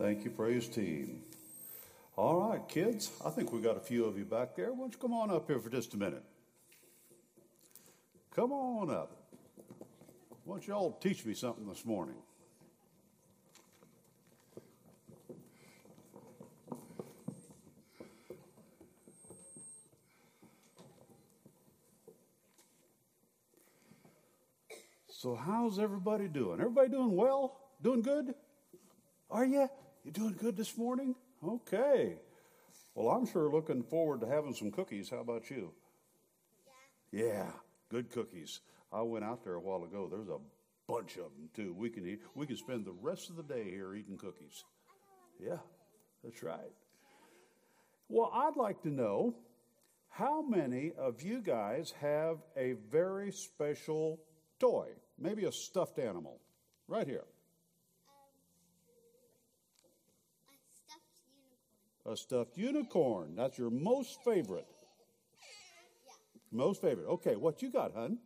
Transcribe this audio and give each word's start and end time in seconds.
Thank 0.00 0.24
you, 0.24 0.30
praise 0.30 0.66
team. 0.66 1.20
All 2.16 2.48
right, 2.48 2.66
kids, 2.66 3.10
I 3.22 3.28
think 3.28 3.52
we 3.52 3.60
got 3.60 3.76
a 3.76 3.80
few 3.80 4.06
of 4.06 4.16
you 4.16 4.24
back 4.24 4.56
there. 4.56 4.72
Why 4.72 4.78
don't 4.78 4.92
you 4.94 4.98
come 4.98 5.12
on 5.12 5.30
up 5.30 5.46
here 5.46 5.60
for 5.60 5.68
just 5.68 5.92
a 5.92 5.98
minute? 5.98 6.24
Come 8.34 8.50
on 8.50 8.88
up. 8.88 9.14
Why 10.44 10.54
don't 10.54 10.66
you 10.66 10.72
all 10.72 10.92
teach 10.92 11.26
me 11.26 11.34
something 11.34 11.68
this 11.68 11.84
morning? 11.84 12.14
So, 25.10 25.34
how's 25.34 25.78
everybody 25.78 26.26
doing? 26.26 26.58
Everybody 26.58 26.88
doing 26.88 27.14
well? 27.14 27.60
Doing 27.82 28.00
good? 28.00 28.34
Are 29.30 29.44
you? 29.44 29.68
You 30.02 30.12
doing 30.12 30.34
good 30.40 30.56
this 30.56 30.78
morning? 30.78 31.14
Okay. 31.46 32.16
Well, 32.94 33.14
I'm 33.14 33.26
sure 33.26 33.50
looking 33.50 33.82
forward 33.82 34.22
to 34.22 34.26
having 34.26 34.54
some 34.54 34.70
cookies. 34.70 35.10
How 35.10 35.18
about 35.18 35.50
you? 35.50 35.72
Yeah. 37.12 37.22
Yeah, 37.22 37.50
good 37.90 38.10
cookies. 38.10 38.60
I 38.92 39.02
went 39.02 39.26
out 39.26 39.44
there 39.44 39.54
a 39.54 39.60
while 39.60 39.84
ago. 39.84 40.08
There's 40.10 40.28
a 40.28 40.38
bunch 40.88 41.16
of 41.16 41.24
them 41.36 41.50
too. 41.54 41.74
We 41.76 41.90
can 41.90 42.06
eat. 42.06 42.20
We 42.34 42.46
can 42.46 42.56
spend 42.56 42.86
the 42.86 42.94
rest 43.02 43.28
of 43.28 43.36
the 43.36 43.42
day 43.42 43.64
here 43.64 43.94
eating 43.94 44.16
cookies. 44.16 44.64
Yeah, 45.38 45.58
that's 46.24 46.42
right. 46.42 46.72
Well, 48.08 48.30
I'd 48.32 48.56
like 48.56 48.82
to 48.82 48.88
know 48.88 49.34
how 50.08 50.40
many 50.40 50.92
of 50.98 51.22
you 51.22 51.40
guys 51.42 51.92
have 52.00 52.38
a 52.56 52.72
very 52.90 53.32
special 53.32 54.18
toy, 54.58 54.88
maybe 55.18 55.44
a 55.44 55.52
stuffed 55.52 55.98
animal, 55.98 56.40
right 56.88 57.06
here. 57.06 57.24
A 62.10 62.16
stuffed 62.16 62.58
unicorn. 62.58 63.36
That's 63.36 63.56
your 63.56 63.70
most 63.70 64.24
favorite. 64.24 64.66
Most 66.50 66.80
favorite. 66.80 67.06
Okay, 67.06 67.36
what 67.36 67.62
you 67.62 67.70
got, 67.70 67.94
hun? 67.94 68.18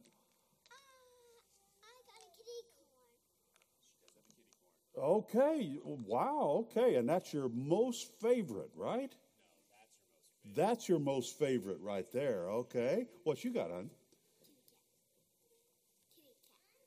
Okay. 4.96 5.78
Wow. 5.84 6.66
Okay. 6.70 6.94
And 6.94 7.08
that's 7.08 7.34
your 7.34 7.50
most 7.50 8.10
favorite, 8.20 8.70
right? 8.74 9.12
No, 10.46 10.52
That's 10.54 10.88
your 10.88 10.98
most 10.98 11.38
favorite 11.38 11.76
That's 11.76 11.78
your 11.78 11.78
most 11.78 11.78
favorite 11.78 11.80
right 11.80 12.12
there. 12.12 12.50
Okay. 12.50 13.06
What 13.24 13.44
you 13.44 13.52
got, 13.52 13.70
cat. 13.70 13.91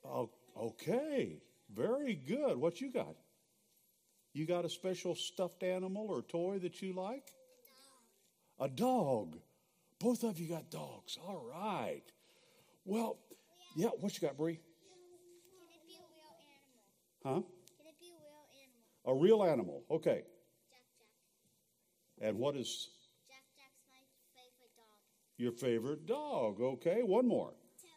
Oh, 0.04 0.30
okay. 0.60 1.42
Very 1.76 2.16
good. 2.16 2.58
What 2.58 2.82
you 2.82 2.92
got? 2.92 3.16
You 4.38 4.46
got 4.46 4.66
a 4.66 4.70
special 4.70 5.16
stuffed 5.16 5.64
animal 5.64 6.06
or 6.12 6.22
toy 6.22 6.60
that 6.60 6.80
you 6.80 6.94
like? 6.94 7.34
A 8.60 8.70
dog. 8.70 9.36
Both 10.00 10.22
of 10.22 10.38
you 10.38 10.48
got 10.48 10.70
dogs. 10.70 11.18
All 11.28 11.44
right. 11.52 12.04
Well, 12.86 13.18
yeah, 13.76 13.88
what 14.00 14.14
you 14.14 14.28
got, 14.28 14.38
Bree? 14.38 14.54
Can 14.54 14.62
it 15.74 15.82
be 15.88 15.96
a 15.96 16.06
real 16.14 16.30
animal? 16.54 17.42
Huh? 17.42 17.42
Can 17.80 17.88
it 17.88 18.00
be 18.00 18.10
a 18.10 18.20
real 18.22 18.46
animal? 18.62 19.08
A 19.08 19.16
real 19.16 19.44
animal. 19.52 19.84
Okay. 19.90 20.22
Jack 20.70 20.86
Jack. 22.20 22.28
And 22.28 22.38
what 22.38 22.56
is 22.56 22.90
Jack 23.28 23.42
Jack's 23.56 23.82
my 23.90 24.44
favorite 24.44 24.76
dog. 24.78 25.02
your 25.38 25.52
favorite 25.52 26.06
dog? 26.06 26.62
Okay. 26.62 27.02
One 27.02 27.28
more. 27.28 27.56
Toby. 27.82 27.92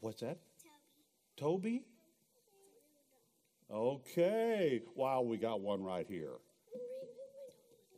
What's 0.00 0.22
that? 0.22 0.38
Toby. 1.36 1.84
Toby? 1.84 1.91
Okay. 3.72 4.82
Wow, 4.94 5.22
we 5.22 5.38
got 5.38 5.60
one 5.60 5.82
right 5.82 6.06
here. 6.06 6.34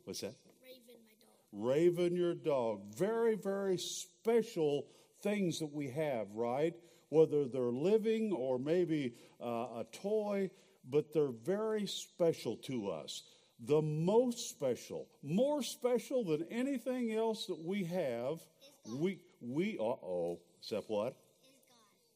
What's 0.05 0.21
that? 0.21 0.35
Raven, 0.63 1.01
my 1.03 1.13
dog. 1.21 1.65
Raven, 1.67 2.15
your 2.15 2.33
dog. 2.33 2.95
Very, 2.95 3.35
very 3.35 3.77
special 3.77 4.85
things 5.21 5.59
that 5.59 5.73
we 5.73 5.89
have, 5.89 6.27
right? 6.33 6.73
Whether 7.09 7.45
they're 7.45 7.63
living 7.71 8.31
or 8.31 8.57
maybe 8.57 9.15
uh, 9.43 9.81
a 9.81 9.85
toy, 9.91 10.49
but 10.89 11.11
they're 11.13 11.31
very 11.31 11.87
special 11.87 12.55
to 12.57 12.89
us. 12.89 13.23
The 13.59 13.81
most 13.81 14.49
special, 14.49 15.07
more 15.23 15.63
special 15.63 16.23
than 16.23 16.45
anything 16.51 17.13
else 17.13 17.47
that 17.47 17.63
we 17.63 17.83
have. 17.85 18.39
We, 18.99 19.19
we, 19.41 19.77
uh 19.79 19.83
oh, 19.83 20.39
except 20.59 20.89
what? 20.89 21.15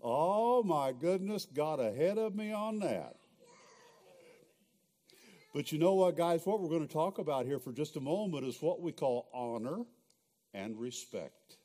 Oh 0.02 0.64
my 0.64 0.92
goodness, 0.92 1.46
got 1.46 1.80
ahead 1.80 2.18
of 2.18 2.36
me 2.36 2.54
on 2.54 2.80
that. 2.80 3.19
But 5.54 5.72
you 5.72 5.80
know 5.80 5.96
what, 5.96 6.16
guys? 6.16 6.46
What 6.46 6.62
we're 6.62 6.70
going 6.70 6.88
to 6.88 6.94
talk 6.94 7.18
about 7.18 7.46
here 7.46 7.60
for 7.60 7.72
just 7.72 7.96
a 7.96 8.02
moment 8.02 8.46
is 8.46 8.62
what 8.62 8.82
we 8.82 8.92
call 8.92 9.30
honor 9.34 9.84
and 10.54 10.80
respect. 10.80 11.58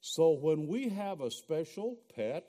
So 0.00 0.38
when 0.40 0.68
we 0.68 0.88
have 0.90 1.20
a 1.20 1.30
special 1.30 1.98
pet 2.14 2.44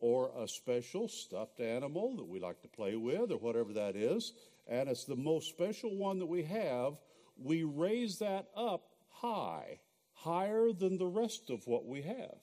or 0.00 0.30
a 0.38 0.46
special 0.46 1.08
stuffed 1.08 1.60
animal 1.60 2.16
that 2.16 2.28
we 2.28 2.40
like 2.40 2.60
to 2.62 2.68
play 2.68 2.96
with 2.96 3.32
or 3.32 3.38
whatever 3.38 3.72
that 3.72 3.96
is, 3.96 4.34
and 4.66 4.88
it's 4.88 5.04
the 5.04 5.16
most 5.16 5.48
special 5.48 5.96
one 5.96 6.18
that 6.18 6.26
we 6.26 6.42
have, 6.42 6.98
we 7.42 7.62
raise 7.62 8.18
that 8.18 8.48
up 8.54 8.82
high, 9.08 9.80
higher 10.12 10.72
than 10.72 10.98
the 10.98 11.06
rest 11.06 11.48
of 11.48 11.66
what 11.66 11.86
we 11.86 12.02
have 12.02 12.36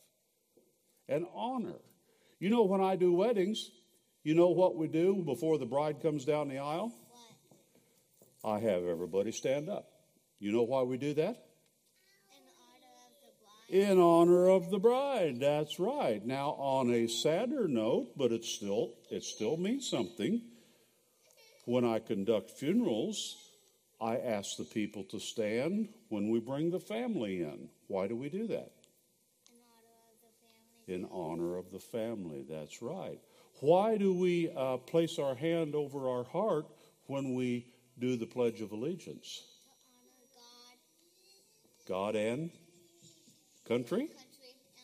and 1.07 1.25
honor. 1.35 1.79
You 2.39 2.49
know, 2.49 2.63
when 2.63 2.81
I 2.81 2.95
do 2.95 3.13
weddings, 3.13 3.69
you 4.25 4.33
know 4.33 4.49
what 4.49 4.75
we 4.75 4.87
do 4.87 5.23
before 5.23 5.59
the 5.59 5.67
bride 5.67 6.01
comes 6.01 6.25
down 6.25 6.49
the 6.49 6.57
aisle? 6.57 6.91
I 8.43 8.59
have 8.59 8.83
everybody 8.83 9.31
stand 9.31 9.69
up. 9.69 9.87
You 10.39 10.51
know 10.51 10.63
why 10.63 10.81
we 10.81 10.97
do 10.97 11.13
that? 11.13 11.45
In 12.39 12.39
honor 12.79 12.89
of 12.89 13.21
the 13.21 13.29
bride. 13.69 13.91
In 13.91 13.99
honor 13.99 14.49
of 14.49 14.69
the 14.71 14.79
bride. 14.79 15.39
That's 15.39 15.79
right. 15.79 16.25
Now, 16.25 16.49
on 16.57 16.91
a 16.91 17.07
sadder 17.07 17.67
note, 17.67 18.13
but 18.17 18.31
it 18.31 18.43
still 18.43 18.95
it 19.11 19.23
still 19.23 19.57
means 19.57 19.87
something. 19.89 20.41
When 21.65 21.85
I 21.85 21.99
conduct 21.99 22.49
funerals, 22.49 23.35
I 24.01 24.17
ask 24.17 24.57
the 24.57 24.65
people 24.65 25.03
to 25.11 25.19
stand 25.19 25.89
when 26.09 26.31
we 26.31 26.39
bring 26.39 26.71
the 26.71 26.79
family 26.79 27.41
in. 27.41 27.69
Why 27.87 28.07
do 28.07 28.15
we 28.15 28.29
do 28.29 28.47
that? 28.47 28.71
In 29.47 29.61
honor 29.67 29.97
of 29.97 30.19
the 30.21 30.29
family. 30.39 30.95
in 30.95 31.05
honor 31.11 31.57
of 31.57 31.71
the 31.71 31.79
family. 31.79 32.45
That's 32.49 32.81
right. 32.81 33.19
Why 33.61 33.97
do 33.97 34.13
we 34.13 34.51
uh, 34.55 34.77
place 34.77 35.17
our 35.17 35.35
hand 35.35 35.75
over 35.75 36.09
our 36.09 36.25
heart 36.25 36.65
when 37.07 37.33
we 37.33 37.67
do 37.97 38.17
the 38.17 38.25
Pledge 38.25 38.61
of 38.61 38.71
Allegiance? 38.71 39.43
God, 41.87 42.13
God 42.13 42.15
and 42.15 42.51
country? 43.67 44.07
country, 44.07 44.17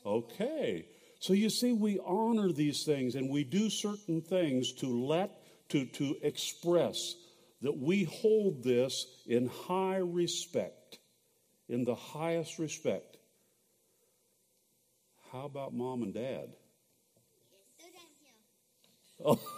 and 0.06 0.14
Okay. 0.14 0.86
So 1.20 1.34
you 1.34 1.50
see, 1.50 1.74
we 1.74 2.00
honor 2.06 2.52
these 2.52 2.84
things 2.86 3.16
and 3.16 3.30
we 3.30 3.44
do 3.44 3.70
certain 3.70 4.22
things 4.22 4.72
to 4.80 4.88
let, 4.88 5.32
to, 5.70 5.86
to 5.86 6.16
express 6.24 6.98
that 7.62 7.78
we 7.78 8.06
hold 8.06 8.64
this 8.64 9.06
in 9.28 9.48
high 9.48 9.98
respect, 9.98 10.98
in 11.70 11.84
the 11.84 11.96
highest 11.96 12.58
respect. 12.58 13.18
How 15.32 15.46
about 15.46 15.74
mom 15.74 16.02
and 16.02 16.14
dad? 16.14 16.54
They're 19.24 19.34
down 19.34 19.38
here. 19.38 19.48
Oh. 19.48 19.58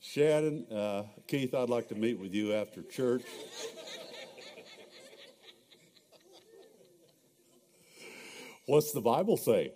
Shannon, 0.00 0.66
uh, 0.72 1.02
Keith, 1.26 1.54
I'd 1.54 1.68
like 1.68 1.88
to 1.88 1.94
meet 1.94 2.18
with 2.18 2.32
you 2.32 2.54
after 2.54 2.82
church. 2.82 3.22
What's 8.66 8.92
the 8.92 9.00
Bible 9.00 9.36
say? 9.36 9.72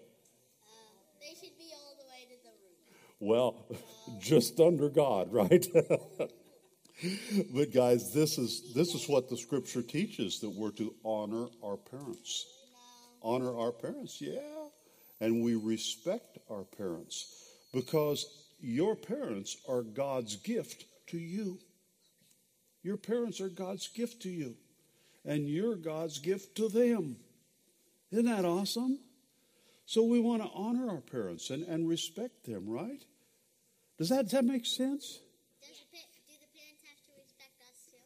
Uh, 0.62 0.72
they 1.20 1.34
should 1.34 1.56
be 1.58 1.70
all 1.74 1.94
the 1.96 2.06
way 2.10 2.24
to 2.24 2.42
the 2.42 2.50
root. 2.64 2.78
Well, 3.20 3.66
just 4.18 4.58
under 4.60 4.88
God, 4.88 5.32
right? 5.32 5.66
but 7.54 7.72
guys, 7.72 8.12
this 8.12 8.38
is 8.38 8.72
this 8.74 8.94
is 8.94 9.08
what 9.08 9.28
the 9.28 9.36
scripture 9.36 9.82
teaches 9.82 10.40
that 10.40 10.50
we're 10.50 10.72
to 10.72 10.94
honor 11.04 11.46
our 11.62 11.76
parents. 11.76 12.46
Honor 13.22 13.56
our 13.58 13.72
parents, 13.72 14.20
yeah. 14.20 14.40
And 15.20 15.42
we 15.42 15.54
respect 15.54 16.38
our 16.50 16.64
parents 16.64 17.44
because 17.72 18.26
your 18.60 18.96
parents 18.96 19.56
are 19.68 19.82
God's 19.82 20.36
gift 20.36 20.84
to 21.08 21.18
you. 21.18 21.58
Your 22.82 22.96
parents 22.96 23.40
are 23.40 23.50
God's 23.50 23.88
gift 23.88 24.22
to 24.22 24.30
you, 24.30 24.56
and 25.24 25.46
you're 25.48 25.76
God's 25.76 26.18
gift 26.18 26.56
to 26.56 26.68
them. 26.68 27.16
Isn't 28.10 28.24
that 28.24 28.44
awesome? 28.44 28.98
So 29.84 30.04
we 30.04 30.20
want 30.20 30.42
to 30.42 30.48
honor 30.54 30.88
our 30.88 31.00
parents 31.00 31.50
and, 31.50 31.64
and 31.64 31.88
respect 31.88 32.46
them, 32.46 32.68
right? 32.68 33.04
Does 33.98 34.08
that, 34.08 34.22
does 34.22 34.32
that 34.32 34.44
make 34.44 34.64
sense? 34.64 35.20
Does 35.60 35.82
the 35.82 35.86
pa- 35.92 36.06
do 36.26 36.32
the 36.40 36.46
parents 36.56 36.82
have 36.86 37.02
to 37.04 37.12
respect 37.20 37.60
us 37.60 37.90
too? 37.90 37.98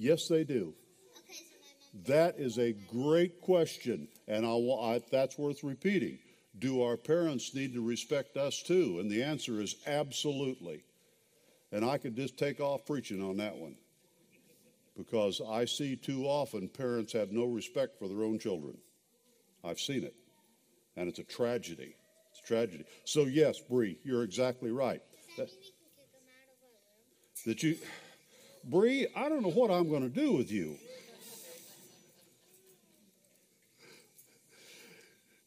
Yes, 0.00 0.28
they 0.28 0.44
do. 0.44 0.72
Okay, 1.14 1.30
so 1.30 1.44
my 1.52 2.14
That 2.14 2.38
is 2.38 2.58
a 2.58 2.72
great 2.72 3.42
question, 3.42 4.08
and 4.26 4.46
I, 4.46 4.48
I, 4.48 5.02
that's 5.10 5.36
worth 5.36 5.62
repeating. 5.62 6.18
Do 6.58 6.82
our 6.82 6.96
parents 6.96 7.54
need 7.54 7.74
to 7.74 7.86
respect 7.86 8.38
us 8.38 8.62
too? 8.62 8.98
And 8.98 9.10
the 9.10 9.22
answer 9.22 9.60
is 9.60 9.76
absolutely. 9.86 10.84
And 11.70 11.84
I 11.84 11.98
could 11.98 12.16
just 12.16 12.38
take 12.38 12.60
off 12.60 12.86
preaching 12.86 13.22
on 13.22 13.36
that 13.36 13.54
one 13.54 13.76
because 14.96 15.42
I 15.46 15.66
see 15.66 15.96
too 15.96 16.24
often 16.24 16.66
parents 16.68 17.12
have 17.12 17.30
no 17.30 17.44
respect 17.44 17.98
for 17.98 18.08
their 18.08 18.24
own 18.24 18.38
children. 18.38 18.78
I've 19.62 19.80
seen 19.80 20.02
it, 20.02 20.14
and 20.96 21.10
it's 21.10 21.18
a 21.18 21.24
tragedy. 21.24 21.94
It's 22.30 22.40
a 22.40 22.46
tragedy. 22.46 22.86
So, 23.04 23.26
yes, 23.26 23.60
Bree, 23.60 23.98
you're 24.02 24.22
exactly 24.22 24.70
right. 24.70 25.02
That, 25.36 25.50
that 27.44 27.62
you, 27.62 27.76
Bree, 28.64 29.06
I 29.16 29.28
don't 29.28 29.42
know 29.42 29.50
what 29.50 29.70
I'm 29.70 29.88
going 29.88 30.02
to 30.02 30.08
do 30.08 30.32
with 30.32 30.50
you. 30.50 30.76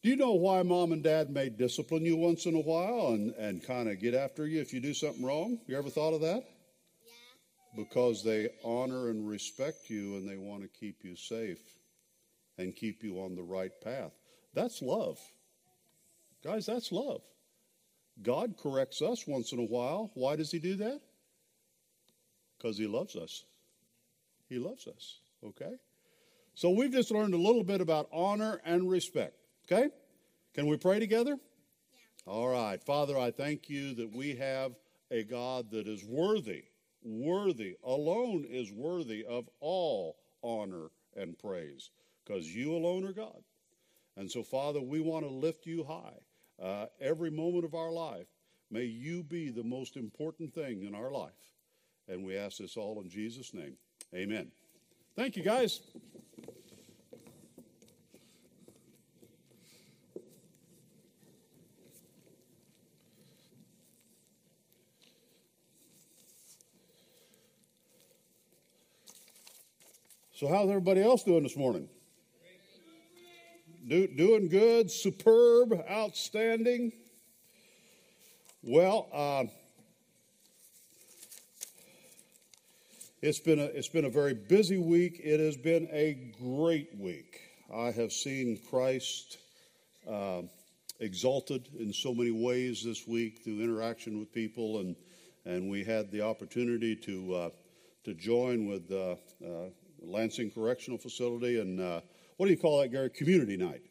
Do 0.04 0.10
you 0.10 0.18
know 0.18 0.34
why 0.34 0.62
mom 0.64 0.92
and 0.92 1.02
dad 1.02 1.30
may 1.30 1.48
discipline 1.48 2.04
you 2.04 2.18
once 2.18 2.46
in 2.46 2.56
a 2.56 2.60
while 2.60 3.14
and, 3.14 3.34
and 3.36 3.64
kind 3.64 3.88
of 3.88 4.02
get 4.02 4.14
after 4.14 4.46
you 4.46 4.60
if 4.60 4.74
you 4.74 4.82
do 4.82 4.94
something 4.94 5.24
wrong? 5.24 5.60
You 5.66 5.78
ever 5.78 5.90
thought 5.90 6.14
of 6.14 6.20
that? 6.20 6.44
Yeah. 7.06 7.84
Because 7.86 8.22
they 8.22 8.50
honor 8.66 9.10
and 9.10 9.26
respect 9.26 9.90
you 9.90 10.18
and 10.18 10.30
they 10.30 10.36
want 10.36 10.62
to 10.64 10.68
keep 10.68 11.06
you 11.06 11.16
safe 11.16 11.62
and 12.58 12.76
keep 12.76 13.02
you 13.02 13.22
on 13.22 13.36
the 13.36 13.44
right 13.44 13.72
path. 13.82 14.12
That's 14.54 14.82
love. 14.82 15.20
Guys, 16.44 16.66
that's 16.66 16.92
love. 16.92 17.22
God 18.22 18.56
corrects 18.62 19.02
us 19.02 19.26
once 19.26 19.54
in 19.54 19.60
a 19.60 19.64
while. 19.64 20.12
Why 20.16 20.36
does 20.36 20.52
He 20.52 20.60
do 20.60 20.76
that? 20.76 21.00
Because 22.64 22.78
He 22.78 22.88
loves 22.88 23.18
us. 23.18 23.44
He 24.48 24.58
loves 24.58 24.88
us, 24.88 25.20
okay? 25.44 25.76
So 26.56 26.70
we've 26.70 26.92
just 26.92 27.12
learned 27.12 27.34
a 27.34 27.38
little 27.38 27.64
bit 27.64 27.82
about 27.82 28.08
honor 28.14 28.62
and 28.64 28.90
respect. 28.90 29.36
Okay? 29.66 29.90
Can 30.54 30.68
we 30.68 30.78
pray 30.78 31.00
together? 31.00 31.32
Yeah. 31.36 32.32
All 32.34 32.48
right. 32.48 32.82
Father, 32.82 33.18
I 33.18 33.32
thank 33.32 33.70
you 33.70 33.96
that 33.96 34.16
we 34.16 34.36
have 34.36 34.74
a 35.12 35.24
God 35.24 35.72
that 35.72 35.88
is 35.88 36.06
worthy, 36.06 36.66
worthy, 37.04 37.76
alone 37.84 38.46
is 38.48 38.72
worthy 38.72 39.26
of 39.26 39.50
all 39.60 40.18
honor 40.44 40.92
and 41.16 41.38
praise 41.38 41.90
because 42.24 42.48
you 42.48 42.76
alone 42.76 43.06
are 43.06 43.14
God. 43.14 43.44
And 44.16 44.30
so, 44.30 44.44
Father, 44.44 44.80
we 44.82 45.00
want 45.00 45.26
to 45.26 45.32
lift 45.32 45.66
you 45.66 45.84
high 45.84 46.20
uh, 46.62 46.86
every 47.02 47.32
moment 47.32 47.66
of 47.66 47.74
our 47.74 47.92
life. 47.92 48.28
May 48.70 48.84
you 48.84 49.24
be 49.24 49.50
the 49.50 49.64
most 49.64 49.98
important 49.98 50.54
thing 50.54 50.84
in 50.84 50.94
our 50.94 51.12
life. 51.12 51.53
And 52.08 52.26
we 52.26 52.38
ask 52.38 52.58
this 52.58 52.78
all 52.78 53.02
in 53.02 53.10
Jesus' 53.10 53.54
name. 53.54 53.76
Amen. 54.14 54.52
Thank 55.16 55.38
you, 55.38 55.44
guys. 55.44 55.82
So, 70.44 70.50
how's 70.50 70.68
everybody 70.68 71.02
else 71.02 71.24
doing 71.24 71.44
this 71.44 71.56
morning? 71.56 71.88
Do, 73.88 74.08
doing 74.08 74.50
good, 74.50 74.92
superb, 74.92 75.74
outstanding. 75.90 76.92
Well, 78.62 79.08
uh, 79.14 79.46
it's 83.24 83.40
been 83.40 83.60
a 83.60 83.64
it's 83.64 83.88
been 83.88 84.04
a 84.04 84.10
very 84.10 84.34
busy 84.34 84.78
week. 84.78 85.22
It 85.24 85.40
has 85.40 85.56
been 85.56 85.88
a 85.94 86.34
great 86.42 86.90
week. 87.00 87.40
I 87.74 87.90
have 87.92 88.12
seen 88.12 88.60
Christ 88.70 89.38
uh, 90.06 90.42
exalted 91.00 91.70
in 91.80 91.94
so 91.94 92.14
many 92.14 92.32
ways 92.32 92.84
this 92.84 93.08
week 93.08 93.40
through 93.42 93.62
interaction 93.62 94.20
with 94.20 94.34
people, 94.34 94.82
and 94.82 94.98
and 95.46 95.72
we 95.72 95.86
had 95.86 96.12
the 96.12 96.20
opportunity 96.20 96.98
to 96.98 97.34
uh, 97.34 97.50
to 98.04 98.14
join 98.14 98.68
with 98.68 98.92
uh, 98.92 99.16
uh, 99.42 99.70
Lansing 100.02 100.52
Correctional 100.52 100.98
Facility, 100.98 101.62
and 101.62 101.80
uh, 101.80 102.02
what 102.36 102.48
do 102.48 102.52
you 102.52 102.58
call 102.58 102.82
that, 102.82 102.90
Gary? 102.90 103.10
Community 103.10 103.56
night. 103.56 103.84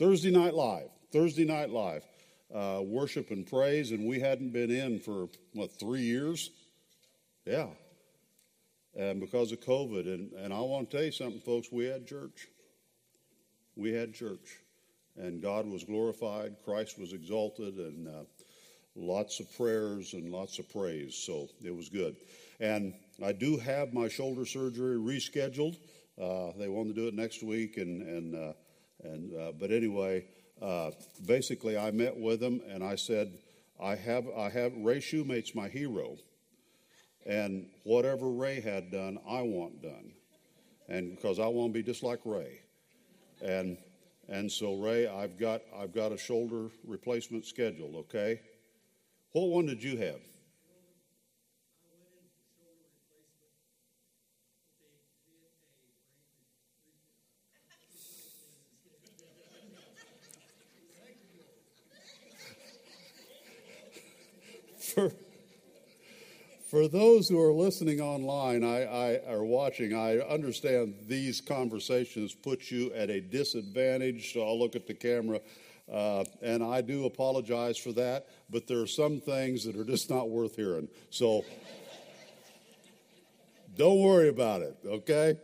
Thursday 0.00 0.32
night 0.32 0.54
live. 0.54 0.90
Thursday 1.12 1.44
night 1.44 1.70
live. 1.70 2.02
Uh, 2.52 2.80
worship 2.82 3.30
and 3.30 3.46
praise, 3.46 3.92
and 3.92 4.08
we 4.08 4.18
hadn't 4.18 4.52
been 4.52 4.72
in 4.72 4.98
for 4.98 5.28
what 5.52 5.78
three 5.78 6.02
years? 6.02 6.50
Yeah. 7.44 7.66
And 8.96 9.20
because 9.20 9.52
of 9.52 9.60
COVID, 9.60 10.06
and, 10.12 10.32
and 10.32 10.52
I 10.52 10.60
want 10.60 10.90
to 10.90 10.96
tell 10.96 11.04
you 11.04 11.12
something, 11.12 11.40
folks, 11.40 11.68
we 11.70 11.84
had 11.84 12.06
church. 12.06 12.48
We 13.76 13.92
had 13.92 14.14
church. 14.14 14.58
And 15.16 15.42
God 15.42 15.66
was 15.66 15.84
glorified, 15.84 16.56
Christ 16.64 16.98
was 16.98 17.12
exalted, 17.12 17.76
and 17.76 18.08
uh, 18.08 18.24
lots 18.94 19.40
of 19.40 19.54
prayers 19.56 20.14
and 20.14 20.30
lots 20.30 20.58
of 20.58 20.68
praise. 20.70 21.14
So 21.14 21.48
it 21.62 21.74
was 21.74 21.88
good. 21.88 22.16
And 22.58 22.94
I 23.22 23.32
do 23.32 23.58
have 23.58 23.92
my 23.92 24.08
shoulder 24.08 24.46
surgery 24.46 24.96
rescheduled. 24.96 25.76
Uh, 26.20 26.52
they 26.58 26.68
want 26.68 26.88
to 26.88 26.94
do 26.94 27.08
it 27.08 27.14
next 27.14 27.42
week, 27.42 27.76
and 27.76 28.02
and 28.02 28.34
uh, 28.34 28.52
and 29.02 29.34
uh, 29.34 29.52
but 29.58 29.70
anyway, 29.70 30.24
uh, 30.60 30.90
basically, 31.26 31.78
I 31.78 31.90
met 31.90 32.16
with 32.16 32.40
them 32.40 32.60
and 32.68 32.84
I 32.84 32.96
said, 32.96 33.32
I 33.82 33.94
have 33.94 34.26
I 34.36 34.50
have 34.50 34.76
Ray 34.76 35.00
Shoemate's 35.00 35.54
my 35.54 35.68
hero, 35.68 36.16
and 37.26 37.66
whatever 37.84 38.30
Ray 38.30 38.60
had 38.60 38.90
done, 38.90 39.18
I 39.28 39.42
want 39.42 39.82
done, 39.82 40.12
and 40.88 41.14
because 41.14 41.38
I 41.38 41.46
want 41.46 41.72
to 41.72 41.78
be 41.78 41.82
just 41.82 42.02
like 42.02 42.20
Ray, 42.24 42.60
and 43.42 43.76
and 44.28 44.50
so 44.50 44.76
Ray, 44.76 45.06
I've 45.06 45.38
got 45.38 45.62
I've 45.76 45.92
got 45.92 46.12
a 46.12 46.18
shoulder 46.18 46.68
replacement 46.86 47.44
scheduled. 47.44 47.94
Okay, 47.96 48.40
what 49.32 49.48
one 49.48 49.66
did 49.66 49.82
you 49.82 49.96
have? 49.98 50.20
For 66.80 66.88
those 66.88 67.28
who 67.28 67.38
are 67.38 67.52
listening 67.52 68.00
online 68.00 68.64
I, 68.64 68.84
I 68.84 69.20
are 69.30 69.44
watching, 69.44 69.94
I 69.94 70.16
understand 70.20 70.94
these 71.06 71.38
conversations 71.38 72.32
put 72.32 72.70
you 72.70 72.90
at 72.94 73.10
a 73.10 73.20
disadvantage. 73.20 74.32
So 74.32 74.40
I'll 74.40 74.58
look 74.58 74.74
at 74.74 74.86
the 74.86 74.94
camera, 74.94 75.40
uh, 75.92 76.24
and 76.40 76.64
I 76.64 76.80
do 76.80 77.04
apologize 77.04 77.76
for 77.76 77.92
that. 77.92 78.28
But 78.48 78.66
there 78.66 78.78
are 78.78 78.86
some 78.86 79.20
things 79.20 79.62
that 79.64 79.76
are 79.76 79.84
just 79.84 80.08
not 80.08 80.30
worth 80.30 80.56
hearing. 80.56 80.88
So 81.10 81.44
don't 83.76 84.00
worry 84.00 84.30
about 84.30 84.62
it. 84.62 84.74
Okay. 84.86 85.36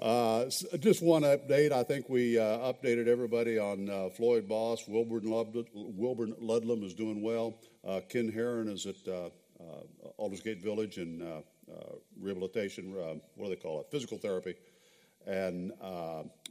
Uh, 0.00 0.44
just 0.78 1.02
one 1.02 1.22
update. 1.22 1.72
I 1.72 1.82
think 1.82 2.08
we 2.08 2.38
uh, 2.38 2.42
updated 2.42 3.08
everybody 3.08 3.58
on 3.58 3.90
uh, 3.90 4.08
Floyd 4.10 4.48
Boss. 4.48 4.86
Wilburn, 4.86 5.28
Wilburn 5.74 6.34
Ludlam 6.38 6.84
is 6.84 6.94
doing 6.94 7.20
well. 7.20 7.58
Uh, 7.88 8.00
Ken 8.06 8.30
Herron 8.30 8.68
is 8.68 8.84
at 8.84 8.96
uh, 9.08 9.30
uh, 9.58 10.08
Aldersgate 10.18 10.62
Village 10.62 10.98
in 10.98 11.42
rehabilitation, 12.20 12.92
what 12.92 13.48
do 13.48 13.48
they 13.48 13.56
call 13.56 13.80
it? 13.80 13.86
Physical 13.90 14.18
therapy. 14.18 14.54
And 15.26 15.72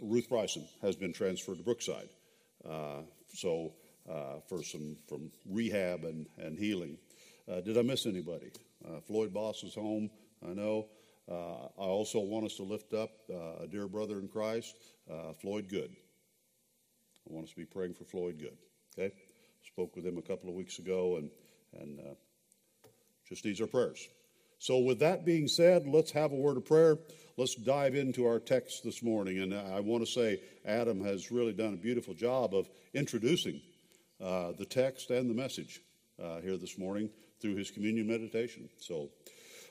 Ruth 0.02 0.30
Bryson 0.30 0.68
has 0.82 0.96
been 0.96 1.14
transferred 1.14 1.58
to 1.58 1.64
Brookside. 1.64 2.10
so 3.34 3.74
for 4.50 4.64
some 4.64 4.98
from 5.08 5.32
rehab 5.48 6.06
and, 6.06 6.26
and 6.40 6.58
healing. 6.58 6.98
did 7.48 7.78
I 7.78 7.84
miss 7.84 8.08
anybody? 8.08 8.52
Floyd 9.06 9.32
Boss 9.32 9.64
is 9.64 9.76
home, 9.76 10.10
I 10.44 10.54
know. 10.54 10.88
Uh, 11.30 11.66
I 11.78 11.86
also 11.86 12.20
want 12.20 12.46
us 12.46 12.56
to 12.56 12.64
lift 12.64 12.94
up 12.94 13.12
uh, 13.30 13.64
a 13.64 13.68
dear 13.68 13.88
brother 13.88 14.18
in 14.18 14.30
Christ, 14.30 14.76
uh, 15.12 15.34
Floyd 15.34 15.68
Good. 15.68 15.94
I 17.30 17.34
want 17.34 17.46
us 17.46 17.52
to 17.52 17.58
be 17.58 17.66
praying 17.66 17.96
for 17.96 18.06
Floyd 18.06 18.40
Good. 18.40 18.58
Okay? 18.98 19.14
Spoke 19.68 19.96
with 19.96 20.06
him 20.06 20.18
a 20.18 20.22
couple 20.22 20.50
of 20.50 20.56
weeks 20.56 20.80
ago, 20.80 21.18
and, 21.18 21.30
and 21.80 22.00
uh, 22.00 22.14
just 23.28 23.46
needs 23.46 23.62
our 23.62 23.68
prayers. 23.68 24.08
So, 24.60 24.80
with 24.80 25.00
that 25.00 25.26
being 25.26 25.48
said, 25.48 25.86
let's 25.88 26.12
have 26.12 26.32
a 26.32 26.36
word 26.36 26.58
of 26.58 26.66
prayer. 26.66 26.98
Let's 27.38 27.54
dive 27.54 27.94
into 27.94 28.26
our 28.26 28.40
text 28.40 28.84
this 28.84 29.04
morning. 29.04 29.40
And 29.40 29.54
I 29.54 29.80
want 29.80 30.04
to 30.04 30.12
say 30.12 30.40
Adam 30.66 31.04
has 31.04 31.32
really 31.32 31.54
done 31.54 31.76
a 31.76 31.78
beautiful 31.78 32.16
job 32.16 32.56
of 32.56 32.68
introducing 32.96 33.62
uh, 34.20 34.54
the 34.58 34.66
text 34.66 35.12
and 35.12 35.30
the 35.30 35.36
message 35.36 35.82
uh, 36.22 36.40
here 36.40 36.58
this 36.58 36.80
morning 36.80 37.12
through 37.40 37.56
his 37.56 37.70
communion 37.70 38.08
meditation. 38.08 38.68
So, 38.80 39.10